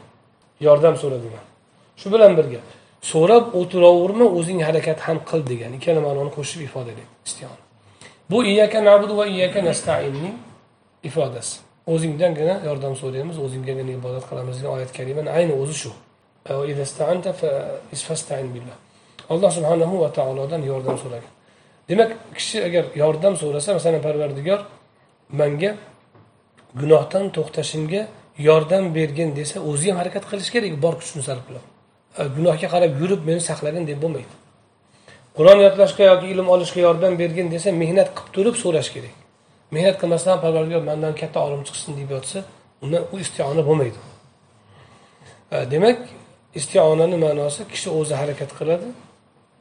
yordam 0.68 0.96
so'ra 1.02 1.18
degan 1.26 1.44
shu 2.02 2.08
bilan 2.14 2.32
birga 2.40 2.60
so'rab 3.14 3.44
o'tiraverma 3.62 4.26
o'zing 4.40 4.60
harakat 4.70 5.00
ham 5.08 5.18
qil 5.30 5.42
degan 5.52 5.72
ikkala 5.78 6.00
ma'noni 6.08 6.32
qo'shib 6.38 6.62
ifodalaydi 6.68 7.06
bu 8.32 8.38
iyaka 8.52 8.78
nabudu 8.90 9.14
va 9.20 9.26
iyaka 9.38 9.60
nastainning 9.70 10.36
ifodasi 11.10 11.56
o'zingdangina 11.94 12.56
yordam 12.70 12.94
so'raymiz 13.02 13.36
o'zinggagina 13.46 13.92
ibodat 14.00 14.24
qilamiz 14.30 14.54
degan 14.62 14.72
oyat 14.78 14.92
karimani 14.98 15.30
ayni 15.38 15.54
o'zi 15.62 15.76
shu 15.82 15.92
alloh 19.34 19.52
subhanahu 19.60 19.96
va 20.04 20.10
taolodan 20.20 20.62
yordam 20.72 20.96
so'ragan 21.04 21.34
demak 21.90 22.10
kishi 22.38 22.58
agar 22.68 22.84
yordam 23.02 23.34
so'rasa 23.42 23.70
masalan 23.78 24.02
parvardigor 24.08 24.60
manga 25.40 25.72
gunohdan 26.82 27.26
to'xtashimga 27.36 28.02
yordam 28.48 28.84
bergin 28.98 29.30
desa 29.40 29.58
o'zi 29.72 29.86
ham 29.92 29.98
harakat 30.02 30.24
qilish 30.32 30.52
kerak 30.56 30.74
bor 30.84 30.94
kuchini 31.02 31.22
sarf 31.28 31.42
qilib 31.48 31.66
gunohga 32.38 32.68
qarab 32.74 32.92
yurib 33.02 33.22
meni 33.30 33.42
saqlagin 33.50 33.84
deb 33.90 33.98
bo'lmaydi 34.04 34.34
qur'on 35.38 35.58
yodlashga 35.66 36.04
yoki 36.12 36.28
ilm 36.34 36.48
olishga 36.56 36.80
yordam 36.88 37.14
bergin 37.22 37.48
desa 37.56 37.70
mehnat 37.82 38.08
qilib 38.18 38.32
turib 38.36 38.56
so'rash 38.64 38.90
kerak 38.96 39.16
mehnat 39.76 39.96
qilmasdan 40.02 40.38
parvardigor 40.44 40.84
mandan 40.90 41.14
katta 41.22 41.38
olim 41.48 41.62
chiqsin 41.68 41.92
deb 42.00 42.10
yotsa 42.16 42.38
undan 42.84 43.04
u 43.14 43.16
istiona 43.26 43.62
bo'lmaydi 43.70 44.00
demak 45.74 46.00
istionani 46.60 47.18
ma'nosi 47.26 47.62
kishi 47.72 47.88
o'zi 48.00 48.14
harakat 48.22 48.52
qiladi 48.60 48.88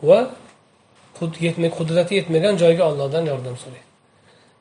va 0.09 0.19
yetmay 1.41 1.71
qudrati 1.79 2.13
yetmagan 2.19 2.55
joyga 2.63 2.85
ollohdan 2.91 3.25
yordam 3.33 3.57
so'raydi 3.63 3.89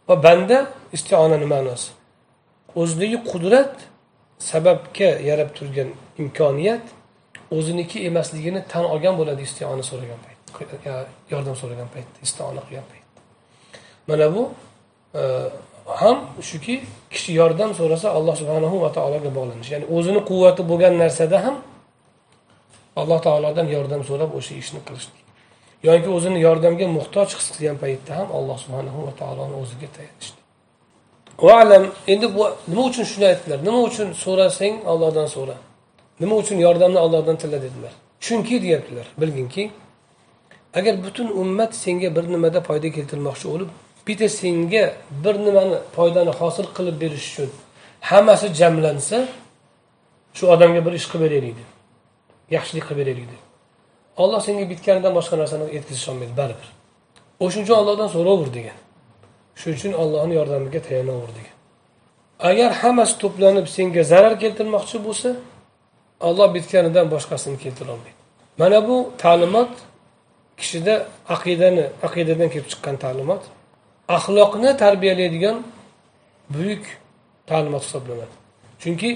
va 0.09 0.15
banda 0.25 0.59
istionani 0.95 1.47
ma'nosi 1.53 1.89
o'zidagi 2.81 3.17
qudrat 3.31 3.73
sababga 4.51 5.09
yarab 5.29 5.49
turgan 5.57 5.89
imkoniyat 6.23 6.85
o'ziniki 7.57 7.97
emasligini 8.09 8.59
tan 8.71 8.83
olgan 8.93 9.13
bo'ladi 9.19 9.41
istiona 9.49 9.83
so'ragan 9.91 10.19
payt 10.25 10.39
yordam 11.33 11.55
so'ragan 11.61 11.87
paytda 11.93 12.17
istiona 12.27 12.61
qilgan 12.67 12.85
paytda 12.91 13.09
mana 14.09 14.27
bu 14.35 14.41
e, 15.21 15.23
ham 16.01 16.17
shuki 16.49 16.75
kishi 17.13 17.31
yordam 17.41 17.69
so'rasa 17.79 18.07
alloh 18.17 18.35
subhanahu 18.41 18.75
va 18.85 18.89
taologa 18.97 19.29
bog'lanish 19.37 19.69
ya'ni 19.73 19.85
o'zini 19.97 20.21
quvvati 20.29 20.61
bo'lgan 20.71 20.93
narsada 21.03 21.37
ham 21.45 21.55
alloh 23.01 23.19
taolodan 23.27 23.67
yordam 23.75 24.01
so'rab 24.09 24.29
o'sha 24.39 24.53
ishni 24.63 24.79
qilishlik 24.89 25.26
yoki 25.83 26.09
o'zini 26.09 26.39
yordamga 26.47 26.87
muhtoj 26.97 27.29
his 27.37 27.47
qilgan 27.55 27.77
paytda 27.83 28.11
ham 28.19 28.27
alloh 28.37 28.57
subhanahu 28.65 28.99
va 29.07 29.11
taoloni 29.21 29.55
o'ziga 29.61 29.89
tayanishdi 29.97 30.39
valam 31.49 31.83
endi 32.13 32.27
bu 32.35 32.43
nima 32.71 32.83
uchun 32.91 33.05
shuni 33.11 33.25
aytdilar 33.31 33.57
nima 33.67 33.79
uchun 33.89 34.07
so'rasang 34.23 34.73
ollohdan 34.93 35.27
so'ra 35.35 35.55
nima 36.21 36.33
uchun 36.43 36.57
yordamni 36.65 36.99
ollohdan 37.05 37.35
tilla 37.41 37.57
dedilar 37.65 37.93
chunki 38.25 38.55
deyaptilar 38.65 39.05
bilginki 39.21 39.63
agar 40.79 40.93
butun 41.05 41.27
ummat 41.41 41.71
senga 41.83 42.09
bir 42.17 42.25
nimada 42.35 42.59
foyda 42.69 42.89
keltirmoqchi 42.97 43.45
bo'lib 43.53 43.69
bitta 44.07 44.27
senga 44.41 44.83
bir 45.25 45.35
nimani 45.47 45.75
foydani 45.95 46.31
hosil 46.41 46.65
qilib 46.77 46.95
berish 47.03 47.27
uchun 47.33 47.49
hammasi 48.09 48.47
jamlansa 48.59 49.17
shu 50.37 50.43
odamga 50.55 50.81
bir 50.85 50.93
ish 50.99 51.07
qilib 51.11 51.23
beraylik 51.27 51.53
deb 51.61 51.69
yaxshilik 52.55 52.83
qilib 52.89 52.99
beraylik 53.03 53.27
deb 53.33 53.41
olloh 54.21 54.41
senga 54.45 54.65
bitganidan 54.71 55.13
boshqa 55.17 55.35
narsani 55.41 55.63
yetkazish 55.77 56.07
olmaydi 56.11 56.33
baribir 56.41 56.67
o'shaning 57.43 57.65
uchun 57.69 57.75
ollohdan 57.81 58.09
so'raver 58.15 58.49
degan 58.57 58.77
shuning 59.59 59.75
uchun 59.79 59.93
ollohni 60.03 60.33
yordamiga 60.39 60.79
tayanaver 60.87 61.31
degan 61.37 61.55
agar 62.49 62.71
hammasi 62.81 63.13
to'planib 63.23 63.67
senga 63.75 64.01
zarar 64.11 64.33
keltirmoqchi 64.43 64.97
bo'lsa 65.07 65.29
olloh 66.27 66.47
bitganidan 66.55 67.05
boshqasini 67.13 67.57
keltirolmaydi 67.65 68.17
mana 68.61 68.77
bu 68.87 68.95
ta'limot 69.23 69.71
kishida 70.59 70.93
aqidani 71.35 71.83
aqidadan 72.07 72.47
kelib 72.53 72.67
chiqqan 72.71 72.95
ta'limot 73.05 73.43
axloqni 74.17 74.69
tarbiyalaydigan 74.83 75.57
buyuk 76.55 76.83
ta'limot 77.51 77.81
hisoblanadi 77.87 78.33
chunki 78.81 79.09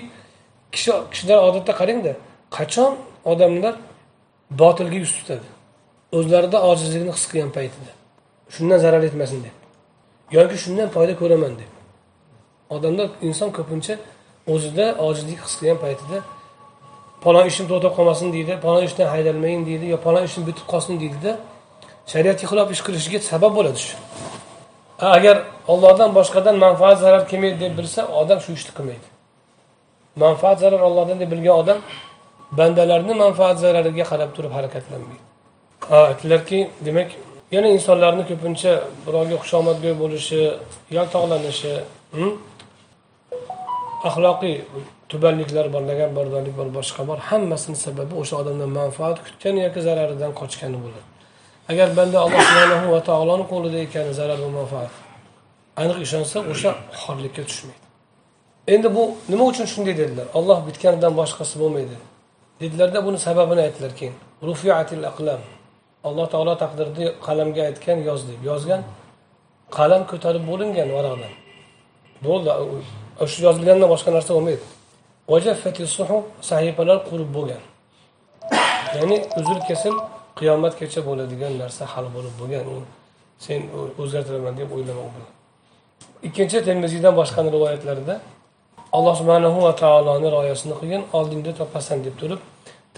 kishi 0.74 0.92
kishilar 1.12 1.38
odatda 1.50 1.74
qarangda 1.80 2.12
qachon 2.58 2.92
odamlar 3.34 3.76
botilga 4.60 4.96
yuz 5.04 5.12
tutadi 5.20 5.48
o'zlarida 6.20 6.58
ojizlikni 6.72 7.12
his 7.18 7.24
qilgan 7.32 7.52
paytida 7.58 7.92
shundan 8.56 8.80
zarar 8.86 9.02
yetmasin 9.08 9.40
deb 9.46 9.56
yoki 10.38 10.58
shundan 10.64 10.90
foyda 10.96 11.14
ko'raman 11.22 11.54
deb 11.62 11.72
odamlar 12.76 13.08
inson 13.30 13.50
ko'pincha 13.58 13.94
o'zida 14.54 14.86
ojizlik 15.08 15.40
his 15.46 15.54
qilgan 15.60 15.80
paytida 15.86 16.18
palon 17.26 17.46
ishim 17.52 17.66
to'xtab 17.72 17.94
qolmasin 17.98 18.28
deydi 18.36 18.54
palon 18.66 18.84
ishdan 18.90 19.08
haydalmayin 19.14 19.62
deydi 19.70 19.86
yo 19.94 19.98
palon 20.08 20.24
ishim 20.30 20.44
bitib 20.50 20.66
qolsin 20.74 20.94
deydida 21.04 21.32
shariatga 22.12 22.46
xilof 22.52 22.68
ish 22.76 22.82
qilishiga 22.88 23.20
sabab 23.32 23.52
bo'ladi 23.58 23.80
shu 23.88 23.96
agar 25.18 25.36
ollohdan 25.74 26.10
boshqadan 26.18 26.56
manfaat 26.66 26.98
zarar 27.04 27.22
kelmaydi 27.30 27.58
deb 27.66 27.74
bilsa 27.80 28.00
odam 28.22 28.40
shu 28.46 28.50
ishni 28.60 28.72
qilmaydi 28.78 29.08
manfaat 30.24 30.58
zarar 30.64 30.82
ollohdan 30.90 31.18
deb 31.24 31.30
bilgan 31.34 31.56
odam 31.64 31.78
bandalarni 32.60 33.14
manfaat 33.24 33.58
zarariga 33.64 34.06
qarab 34.12 34.32
turib 34.36 34.52
harakatlanmaydi 34.58 35.26
ha 35.90 35.98
aytdilarki 36.12 36.60
demak 36.88 37.10
yana 37.56 37.70
insonlarni 37.78 38.24
ko'pincha 38.32 38.72
birovga 39.06 39.36
xushomadgo'y 39.44 39.96
bo'lishi 40.04 40.40
yaltoqlanishi 40.98 41.74
hm? 42.18 42.32
axloqiy 44.08 44.56
tubanliklar 45.12 45.66
bor 45.76 45.84
laganbardorlik 45.92 46.54
bor 46.60 46.68
boshqa 46.80 47.02
bor 47.10 47.18
hammasini 47.30 47.78
sababi 47.86 48.14
o'sha 48.22 48.36
odamdan 48.42 48.72
manfaat 48.82 49.18
kutgan 49.26 49.56
yoki 49.66 49.80
zararidan 49.88 50.32
qochgani 50.42 50.78
bo'ladi 50.86 51.08
agar 51.72 51.88
banda 51.98 52.18
alloh 52.26 52.40
subhanahu 52.50 52.88
va 52.96 53.02
taoloni 53.12 53.46
qo'lida 53.54 53.78
ekani 53.88 54.12
zarar 54.20 54.38
va 54.46 54.50
manfaat 54.60 54.92
aniq 55.82 55.98
ishonsa 56.06 56.38
o'sha 56.54 56.70
xorlikka 57.02 57.42
tushmaydi 57.50 57.86
endi 58.74 58.88
bu 58.96 59.04
nima 59.32 59.44
uchun 59.52 59.66
shunday 59.74 59.94
dedilar 60.02 60.28
olloh 60.40 60.58
bitganidan 60.68 61.12
boshqasi 61.22 61.56
bo'lmaydi 61.64 61.96
dedilarda 62.62 63.00
buni 63.06 63.18
sababini 63.26 63.62
aytdilar 63.66 63.92
keyin 64.00 64.16
rufiatil 64.48 65.04
aqlam 65.12 65.42
alloh 66.08 66.28
taolo 66.34 66.54
taqdirni 66.64 67.06
qalamga 67.28 67.62
aytgan 67.70 67.98
yoz 68.10 68.22
deb 68.30 68.40
yozgan 68.52 68.82
qalam 69.78 70.02
ko'tarib 70.12 70.44
bo'lingan 70.52 70.90
varaqdan 70.98 71.34
bo'ldi 72.28 72.50
shu 73.34 73.38
yozilgandan 73.48 73.88
boshqa 73.94 74.10
narsa 74.18 74.32
bo'lmaydi 74.38 74.66
sahifalar 76.50 76.98
qurib 77.10 77.30
bo'lgan 77.38 77.62
ya'ni 78.98 79.18
uzil 79.40 79.60
kesil 79.70 79.96
qiyomatgacha 80.38 81.02
bo'ladigan 81.10 81.54
narsa 81.64 81.84
hal 81.94 82.06
bo'lib 82.16 82.34
bo'lgan 82.42 82.66
u 82.74 82.76
sen 83.46 83.60
o'zgartiraman 84.02 84.54
deb 84.62 84.70
o'ylama 84.78 85.26
ikkinchi 86.28 86.58
termiziydan 86.68 87.14
boshqa 87.20 87.40
rivoyatlarda 87.58 88.14
alloh 88.94 89.16
subhanahu 89.22 89.62
va 89.66 89.72
taoloni 89.82 90.28
rioyasini 90.36 90.74
qilgin 90.82 91.04
oldingda 91.20 91.52
topasan 91.62 91.98
deb 92.06 92.16
turib 92.22 92.42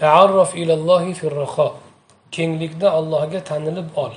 taarrof 0.02 0.50
ilallohi 0.62 1.12
firraho 1.20 1.66
kenglikda 2.36 2.86
allohga 2.98 3.40
tanilib 3.50 3.88
ol 4.04 4.12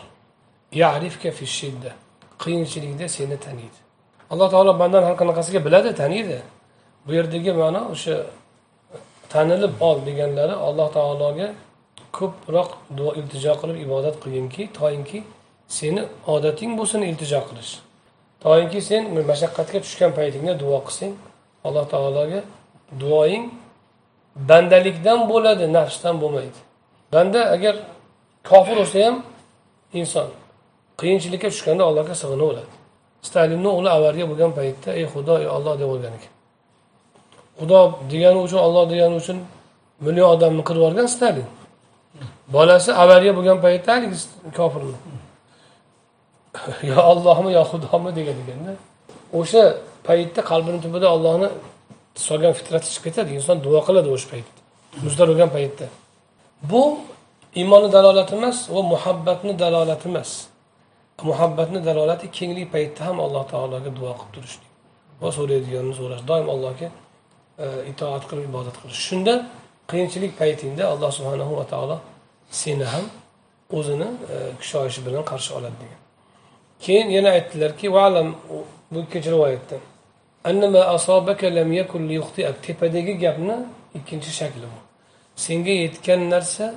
yarifka 0.82 1.30
fi 1.38 1.46
shidda 1.58 1.92
qiyinchilikda 2.44 3.06
seni 3.16 3.38
taniydi 3.46 3.80
alloh 4.34 4.48
taolo 4.54 4.72
bandani 4.82 5.06
har 5.10 5.16
qanaqasiga 5.22 5.60
biladi 5.68 5.90
taniydi 6.02 6.38
bu 7.06 7.12
yerdagi 7.20 7.52
ma'no 7.62 7.82
o'sha 7.94 8.16
tanilib 9.34 9.74
ol 9.90 9.98
deganlari 10.10 10.56
alloh 10.68 10.88
taologa 10.98 11.48
ko'proq 12.18 12.70
duo 12.98 13.12
iltijo 13.20 13.54
qilib 13.62 13.78
ibodat 13.86 14.16
qilginki 14.24 14.64
toinki 14.80 15.20
seni 15.78 16.02
odating 16.36 16.72
bo'lsin 16.80 17.02
iltijo 17.12 17.40
qilish 17.48 17.72
toinki 18.46 18.80
sen 18.90 19.02
mashaqqatga 19.32 19.78
tushgan 19.86 20.12
paytingda 20.20 20.54
duo 20.64 20.80
qilsang 20.88 21.14
alloh 21.68 21.86
taologa 21.96 22.42
duoying 23.02 23.44
bandalikdan 24.50 25.20
bo'ladi 25.32 25.66
nafsdan 25.78 26.16
bo'lmaydi 26.24 26.60
banda 27.14 27.42
agar 27.56 27.76
kofir 28.50 28.76
bo'lsa 28.82 28.98
ham 29.06 29.16
inson 30.02 30.28
qiyinchilikka 31.00 31.48
tushganda 31.54 31.84
allohga 31.90 32.14
sig'inaveradi 32.22 32.74
stalinni 33.30 33.68
o'g'li 33.74 33.90
avariya 33.98 34.26
bo'lgan 34.32 34.52
paytda 34.60 34.90
ey 35.00 35.06
xudo 35.14 35.34
ey 35.42 35.48
olloh 35.58 35.74
deb 35.82 35.90
o'lgan 35.96 36.14
ekan 36.20 36.34
xudo 37.62 37.80
degani 38.12 38.40
uchun 38.48 38.60
olloh 38.68 38.84
degani 38.92 39.16
uchun 39.22 39.38
million 40.06 40.28
odamni 40.36 40.62
qirib 40.68 40.82
yuborgan 40.84 41.08
stalin 41.18 41.48
bolasi 42.56 42.90
avariya 43.04 43.32
bo'lgan 43.38 43.58
paytda 43.66 43.90
haligi 43.96 44.18
kofirni 44.60 44.98
yo 46.90 46.98
ollohmi 47.12 47.50
yo 47.58 47.64
xudomi 47.72 48.10
degan 48.18 48.38
ekanda 48.44 48.72
o'sha 49.40 49.64
paytda 50.10 50.42
qalbini 50.52 50.80
tubida 50.86 51.08
ollohni 51.16 51.48
solgan 52.28 52.54
fitrati 52.60 52.88
chiqib 52.94 53.04
ketadi 53.08 53.30
inson 53.38 53.56
duo 53.66 53.80
qiladi 53.88 54.08
o'sha 54.16 54.28
paytda 54.34 54.54
muzdar 55.06 55.26
bo'lgan 55.32 55.50
paytda 55.58 55.86
bu 56.72 56.82
iymonni 57.62 57.90
dalolati 57.98 58.32
emas 58.40 58.58
va 58.76 58.82
muhabbatni 58.94 59.54
dalolati 59.64 60.06
emas 60.12 60.30
muhabbatni 61.30 61.80
dalolati 61.90 62.26
kenglik 62.38 62.68
paytda 62.76 63.00
ham 63.08 63.18
alloh 63.26 63.44
taologa 63.54 63.90
duo 64.00 64.12
qilib 64.20 64.32
turishlik 64.36 64.72
va 65.22 65.28
so'raydiganini 65.38 65.96
so'rash 66.00 66.24
doim 66.30 66.48
allohga 66.56 66.88
e, 67.64 67.66
itoat 67.92 68.24
qilib 68.30 68.44
ibodat 68.52 68.76
qilish 68.82 69.02
shunda 69.10 69.34
qiyinchilik 69.92 70.32
paytingda 70.42 70.84
alloh 70.94 71.10
subhanahu 71.20 71.54
va 71.60 71.66
taolo 71.74 71.96
seni 72.62 72.86
ham 72.94 73.06
o'zini 73.78 74.08
e, 74.34 74.36
kushoyishi 74.60 75.00
bilan 75.08 75.24
qarshi 75.32 75.52
oladi 75.58 75.78
degan 75.86 76.00
keyin 76.86 77.08
yana 77.18 77.30
aytdilarki 77.38 77.88
valam 77.98 78.28
bu 78.94 78.98
ikkinchi 79.06 79.30
rivoyatda 79.36 79.78
tepadagi 82.64 83.18
gapni 83.20 83.54
ikkinchi 83.96 84.30
shakli 84.32 84.62
bu 84.62 84.78
senga 85.36 85.72
yetgan 85.72 86.30
narsa 86.30 86.74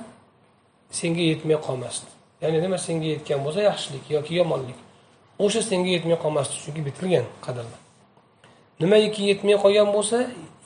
senga 0.89 1.21
yetmay 1.21 1.55
qolmasdi 1.57 2.07
ya'ni 2.43 2.57
nima 2.63 2.77
senga 2.85 3.05
yetgan 3.13 3.39
bo'lsa 3.45 3.61
yaxshilik 3.69 4.03
yoki 4.15 4.33
yomonlik 4.41 4.79
o'sha 5.43 5.61
senga 5.69 5.89
yetmay 5.95 6.17
qolmasdi 6.23 6.55
chunki 6.63 6.81
bitilgan 6.87 7.25
qadrlar 7.45 7.79
nimaiki 8.81 9.21
yetmay 9.31 9.57
qolgan 9.63 9.89
bo'lsa 9.95 10.17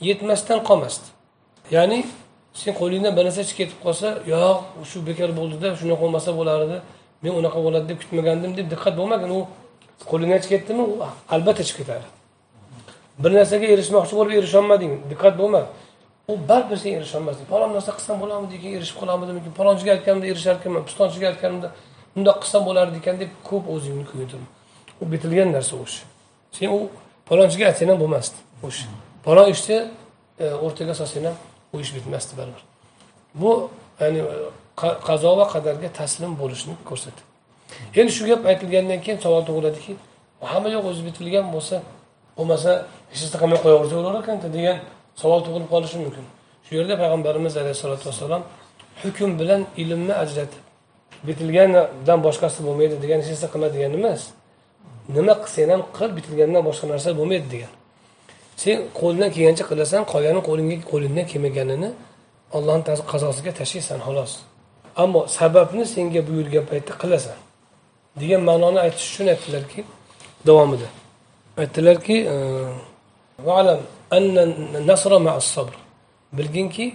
yetmasdan 0.09 0.59
qolmasdi 0.69 1.07
ya'ni 1.77 1.97
sen 2.61 2.71
qo'lingdan 2.81 3.11
bir 3.17 3.23
narsa 3.27 3.41
chiqib 3.49 3.57
ketib 3.69 3.79
qolsa 3.85 4.07
yo'q 4.33 4.59
shu 4.91 4.97
bekor 5.09 5.29
bo'ldida 5.39 5.67
shunaqa 5.79 6.01
bo'lmasa 6.05 6.29
bo'lardi 6.39 6.77
men 7.23 7.31
unaqa 7.39 7.59
bo'ladi 7.65 7.85
deb 7.91 7.97
kutmagandim 8.01 8.51
deb 8.59 8.67
diqqat 8.73 8.93
bo'lmagin 9.01 9.29
u 9.37 9.39
qo'lingdan 10.11 10.39
chiqib 10.43 10.59
ketdimi 10.61 10.83
u 10.91 10.93
albatta 11.35 11.61
chiqib 11.67 11.79
ketadi 11.83 12.07
bir 13.23 13.31
narsaga 13.39 13.65
erishmoqchi 13.75 14.13
bo'lib 14.19 14.33
erisholmading 14.39 14.93
diqqat 15.11 15.35
bo'lma 15.41 15.61
u 16.31 16.33
baribir 16.49 16.77
sen 16.83 16.91
erisholmasding 16.99 17.47
palon 17.53 17.69
narsa 17.77 17.91
qilsam 17.97 18.15
bo'larmidikin 18.23 18.71
erishib 18.77 18.97
qolarmidimikin 19.01 19.51
palonchiga 19.59 19.91
aytganimda 19.97 20.27
erisharkanman 20.33 20.83
pistonchiga 20.87 21.27
aytganimda 21.31 21.67
bundoq 22.15 22.37
qilsam 22.43 22.61
bo'lardi 22.69 22.95
ekan 23.03 23.15
deb 23.23 23.31
ko'p 23.49 23.65
o'zingni 23.75 24.05
kuyuntirma 24.11 24.47
u 25.01 25.03
bitilgan 25.13 25.49
narsa 25.57 25.73
o'sha 25.85 26.01
sen 26.57 26.69
u 26.77 26.79
palonchiga 27.29 27.65
aytsang 27.71 27.89
ham 27.91 27.99
bo'lmasdi 28.03 28.37
o'sha 28.67 28.85
palon 29.27 29.45
ishni 29.55 29.77
e, 30.43 30.45
o'rtaga 30.65 30.93
solsang 31.01 31.25
ham 31.29 31.35
u 31.73 31.75
ish 31.83 31.91
bitmasdi 31.97 32.31
baribir 32.39 32.63
bu 33.41 33.49
ya'ni 34.01 34.21
qazo 35.07 35.31
va 35.39 35.45
qadarga 35.55 35.87
taslim 35.99 36.31
bo'lishni 36.41 36.73
ko'rsatadi 36.89 37.23
endi 37.99 38.11
shu 38.17 38.23
gap 38.31 38.41
aytilgandan 38.51 38.99
keyin 39.05 39.19
savol 39.25 39.41
tug'iladiki 39.49 39.93
hamma 40.51 40.69
yo'q 40.75 40.83
o'zi 40.91 41.01
bitilgan 41.09 41.45
bo'lsa 41.55 41.75
bo'lmasa 42.37 42.69
hech 43.11 43.21
narsa 43.23 43.37
qilmay 43.41 43.59
qo'yaversa 43.63 43.93
bo'lar 43.99 44.13
ekanda 44.23 44.47
degan 44.57 44.77
savol 45.21 45.39
tug'ilib 45.45 45.69
qolishi 45.75 45.97
mumkin 46.03 46.25
shu 46.65 46.71
yerda 46.79 46.95
payg'ambarimiz 47.01 47.53
alayhissalotu 47.61 48.03
vassalom 48.11 48.41
hukm 49.01 49.29
bilan 49.41 49.61
ilmni 49.83 50.13
ajratib 50.23 50.61
bitilgandan 51.27 52.19
boshqasi 52.27 52.59
bo'lmaydi 52.67 52.95
degan 53.03 53.19
hech 53.23 53.31
narsa 53.33 53.47
qilma 53.53 53.67
degani 53.75 53.95
emas 54.01 54.21
nima 55.15 55.33
qilsang 55.43 55.69
ham 55.73 55.81
qil 55.97 56.09
bitilgandan 56.17 56.61
boshqa 56.69 56.85
narsa 56.93 57.07
bo'lmaydi 57.19 57.47
degan 57.53 57.71
sen 58.61 58.77
qo'lingdan 58.99 59.29
kelgancha 59.35 59.63
qilasan 59.71 60.01
qolgani 60.11 60.41
qo'lingga 60.49 60.75
qo'lingdan 60.91 61.25
kelmaganini 61.31 61.89
ollohni 62.57 62.83
qazosiga 63.11 63.51
tashlaysan 63.59 63.99
xolos 64.07 64.31
ammo 65.03 65.19
sababni 65.37 65.83
senga 65.93 66.19
buyurgan 66.29 66.63
paytda 66.71 66.91
qilasan 67.01 67.37
degan 68.21 68.41
ma'noni 68.49 68.77
aytish 68.85 69.07
uchun 69.13 69.25
aytdilarki 69.33 69.79
davomida 70.49 70.87
aytdilarki 71.61 72.15
nasra 74.91 75.17
ma'as 75.27 75.47
sabr 75.55 75.73
bilginki 76.37 76.85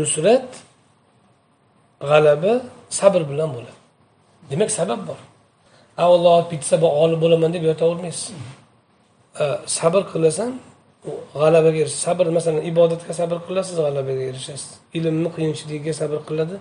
nusrat 0.00 0.48
g'alaba 2.10 2.52
sabr 3.00 3.20
bilan 3.30 3.48
bo'ladi 3.56 3.76
demak 4.50 4.70
sabab 4.78 5.00
bor 5.08 5.18
alloh 6.04 6.30
olib 6.38 6.48
bitsa 6.54 6.74
g'olib 6.84 7.18
bo'laman 7.24 7.50
deb 7.56 7.62
yotavermaysiz 7.70 8.26
sabr 9.78 10.02
qilasan 10.12 10.50
g'alabaga 11.40 11.78
erishasiz 11.84 12.00
sabr 12.08 12.24
masalan 12.38 12.62
ibodatga 12.72 13.10
sabr 13.20 13.36
qilasiz 13.48 13.76
g'alabaga 13.86 14.22
erishasiz 14.30 14.64
ilmni 14.98 15.28
qiyinchiligiga 15.36 15.92
sabr 16.02 16.16
qiladi 16.28 16.56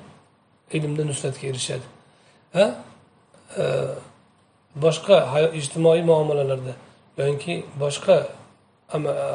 ilmda 0.78 1.04
nusratga 1.10 1.44
erishadi 1.52 1.86
boshqa 4.86 5.16
ijtimoiy 5.60 6.02
muomalalarda 6.12 6.74
yoki 7.26 7.56
boshqa 7.82 8.18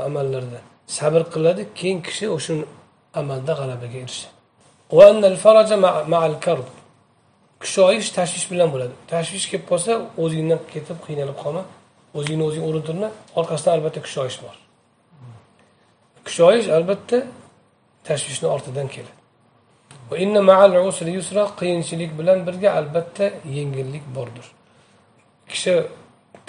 amallarda 0.08 0.60
sabr 0.98 1.22
qiladi 1.34 1.64
keyin 1.78 2.00
kishi 2.08 2.26
o'sha 2.36 2.54
amalda 3.20 3.52
g'alabaga 3.60 3.96
erishadi 4.04 6.44
kushoyish 7.64 8.08
tashvish 8.18 8.46
bilan 8.52 8.68
bo'ladi 8.74 8.94
tashvish 9.12 9.46
kelib 9.50 9.66
qolsa 9.72 9.92
o'zingdan 10.22 10.60
ketib 10.74 10.98
qiynalib 11.06 11.36
qolma 11.44 11.62
o'zingni 12.18 12.44
o'zing 12.48 12.64
unutilma 12.70 13.08
orqasidan 13.40 13.72
albatta 13.78 14.00
kushoyish 14.06 14.36
bor 14.44 14.54
kushoyish 16.26 16.66
albatta 16.78 17.16
tashvishni 18.08 18.46
ortidan 18.54 18.88
keladi 18.94 19.14
qiyinchilik 21.60 22.10
bilan 22.20 22.38
birga 22.46 22.70
albatta 22.80 23.24
yengillik 23.58 24.04
bordir 24.16 24.46
kishi 25.52 25.72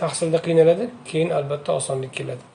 tahsilda 0.01 0.37
qiynaladi 0.45 0.85
keyin 1.09 1.29
albatta 1.37 1.71
osonlik 1.79 2.11
keladi 2.17 2.45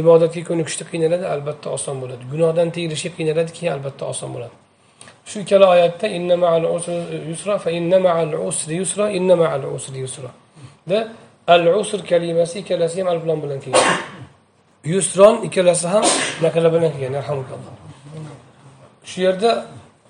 ibodatga 0.00 0.42
ko'nikishda 0.48 0.84
qiynaladi 0.90 1.26
albatta 1.34 1.66
oson 1.76 1.96
bo'ladi 2.02 2.24
gunohdan 2.32 2.68
tiyilishga 2.76 3.10
qiynaladi 3.16 3.50
keyin 3.58 3.72
albatta 3.76 4.04
oson 4.12 4.28
bo'ladi 4.36 4.54
shu 5.30 5.36
ikkala 5.44 5.66
oyatda 5.74 6.06
da 10.90 11.00
al 11.54 11.66
usr 11.86 11.98
kalimasi 12.10 12.54
ikkalasi 12.62 12.96
ham 13.02 13.08
alflom 13.14 13.38
bilan 13.44 13.58
kelgan 13.64 13.84
yusron 14.92 15.34
ikkalasi 15.46 15.86
ham 15.94 16.04
nakala 16.44 16.68
bilan 16.74 16.90
kelgan 17.00 17.24
shu 19.10 19.18
yerda 19.26 19.50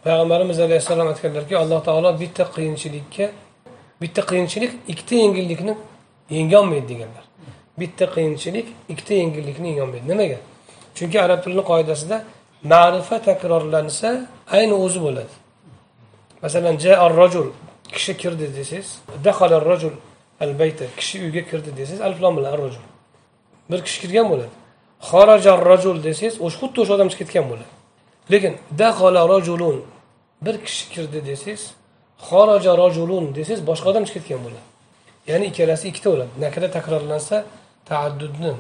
payg'ambarimiz 0.05 0.59
alayhissalom 0.67 1.07
aytganlarki 1.13 1.55
alloh 1.63 1.81
taolo 1.89 2.09
bitta 2.23 2.45
qiyinchilikka 2.57 3.25
bitta 4.03 4.21
qiyinchilik 4.31 4.73
ikkita 4.93 5.15
yengillikni 5.25 5.73
yengolmaydi 6.35 6.87
deganlar 6.89 7.25
bitta 7.81 8.05
qiyinchilik 8.15 8.67
ikkita 8.95 9.15
yengillikni 9.23 9.69
yengolmaydi 9.73 10.07
nimaga 10.13 10.39
chunki 10.97 11.19
arab 11.27 11.41
tilini 11.45 11.65
qoidasida 11.71 12.17
ma'rifa 12.73 13.17
takrorlansa 13.29 14.11
ayni 14.57 14.75
o'zi 14.87 14.99
bo'ladi 15.07 15.35
masalan 16.43 16.75
ja 16.85 16.95
rojul 17.23 17.49
kishi 17.95 18.13
kirdi 18.23 18.47
desangiz 18.59 18.89
dahala 19.25 19.59
rojul 19.71 19.95
al 20.45 20.53
bayta 20.61 20.85
kishi 20.99 21.17
uyga 21.25 21.43
kirdi 21.51 21.71
desangiz 21.79 22.01
alflom 22.09 22.33
bilan 22.39 22.55
rojul 22.65 22.85
bir 23.71 23.81
kishi 23.87 23.99
kirgan 24.03 24.27
bo'ladi 24.33 24.53
xorajar 25.11 25.59
rojul 25.73 25.97
desangiz 26.09 26.35
o'sha 26.45 26.57
xuddi 26.63 26.77
o'sha 26.83 26.93
odam 26.99 27.09
chiqib 27.13 27.29
ketgan 27.31 27.47
bo'ladi 27.53 27.73
lekin 28.33 28.55
dahala 28.81 29.23
rojulun 29.35 29.77
bir 30.45 30.57
kishi 30.67 30.85
kirdi 30.95 31.19
desangiz 31.31 31.63
xoroja 32.29 32.73
rojulun 32.85 33.25
desangiz 33.37 33.61
boshqa 33.71 33.87
odam 33.93 34.05
chiqib 34.09 34.23
ketgan 34.29 34.43
bo'ladi 34.47 34.67
ya'ni 35.33 35.45
ikkalasi 35.51 35.85
ikkita 35.91 36.09
bo'ladi 36.13 36.31
nakra 36.45 36.67
takrorlansa 36.77 37.37
taaddudni 37.91 38.53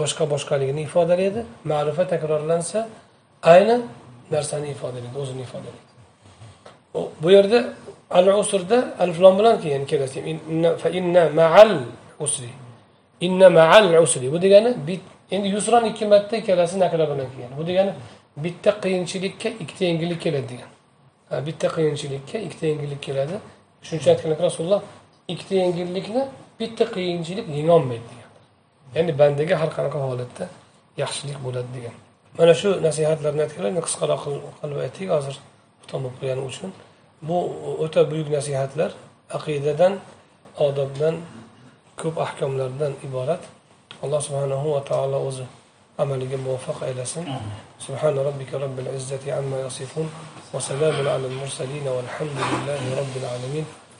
boshqa 0.00 0.24
boshqaligini 0.32 0.80
ifodalaydi 0.88 1.40
ma'rufa 1.70 2.02
takrorlansa 2.12 2.78
ayni 3.52 3.76
narsani 4.34 4.68
ifodalaydi 4.76 5.16
o'zini 5.20 5.42
ifodalaydi 5.48 5.84
bu 7.22 7.28
yerda 7.36 7.58
al 8.18 8.26
usrda 8.42 8.78
alflom 9.04 9.34
bilan 9.40 9.54
keyin 9.64 9.84
kelasi 9.90 10.18
inna 11.00 11.22
maal 11.40 11.70
usri 12.24 12.50
inna 13.26 13.48
maal 13.58 13.84
usri 14.06 14.26
bu 14.34 14.38
degani 14.44 14.70
endi 15.36 15.48
yusron 15.56 15.84
ikki 15.90 16.04
marta 16.12 16.34
ikkalasi 16.40 16.74
nakra 16.84 17.04
bilan 17.12 17.26
kelgan 17.34 17.52
bu 17.58 17.62
degani 17.70 17.92
bitta 18.44 18.70
qiyinchilikka 18.82 19.48
ikkita 19.62 19.82
yengillik 19.90 20.20
keladi 20.24 20.46
degan 20.52 20.70
bitta 21.46 21.66
qiyinchilikka 21.76 22.36
ikkita 22.46 22.64
yengillik 22.72 23.00
keladi 23.06 23.36
uchun 23.82 23.98
aytgan 24.12 24.30
rasululloh 24.48 24.82
ikkita 25.28 25.54
yengillikni 25.54 26.22
bitta 26.58 26.84
qiyinchilik 26.94 27.46
yengolmaydi 27.56 28.04
degan 28.10 28.30
ya'ni 28.98 29.12
bandaga 29.20 29.54
har 29.62 29.70
qanaqa 29.76 29.98
holatda 30.04 30.44
yaxshilik 31.02 31.38
bo'ladi 31.44 31.70
degan 31.76 31.96
mana 32.38 32.54
shu 32.60 32.68
nasihatlarni 32.86 33.42
aytganlar 33.46 33.82
qisqaroq 33.86 34.22
qilib 34.60 34.78
aytdik 34.86 35.08
hozir 35.14 35.36
xutba 35.86 36.08
bo'lib 36.16 36.44
uchun 36.50 36.70
bu 37.26 37.36
o'ta 37.84 38.00
buyuk 38.10 38.28
nasihatlar 38.36 38.90
aqidadan 39.38 39.92
odobdan 40.68 41.14
ko'p 42.00 42.14
ahkomlardan 42.26 42.92
iborat 43.08 43.42
alloh 44.02 44.20
subhanahu 44.28 44.66
va 44.74 44.80
taolo 44.90 45.18
o'zi 45.28 45.44
amaliga 46.02 46.36
muvaffaq 46.46 46.78
aylasin 46.88 47.24
سبحان 47.88 48.14
ربك 48.28 48.50
رب 48.64 48.76
العزة 48.84 49.24
عما 49.36 49.58
يصفون 49.66 50.08
وسلام 50.54 50.96
على 51.14 51.26
المرسلين 51.32 51.86
والحمد 51.96 52.38
لله 52.52 52.82
رب 53.00 53.14
العالمين 53.22 53.81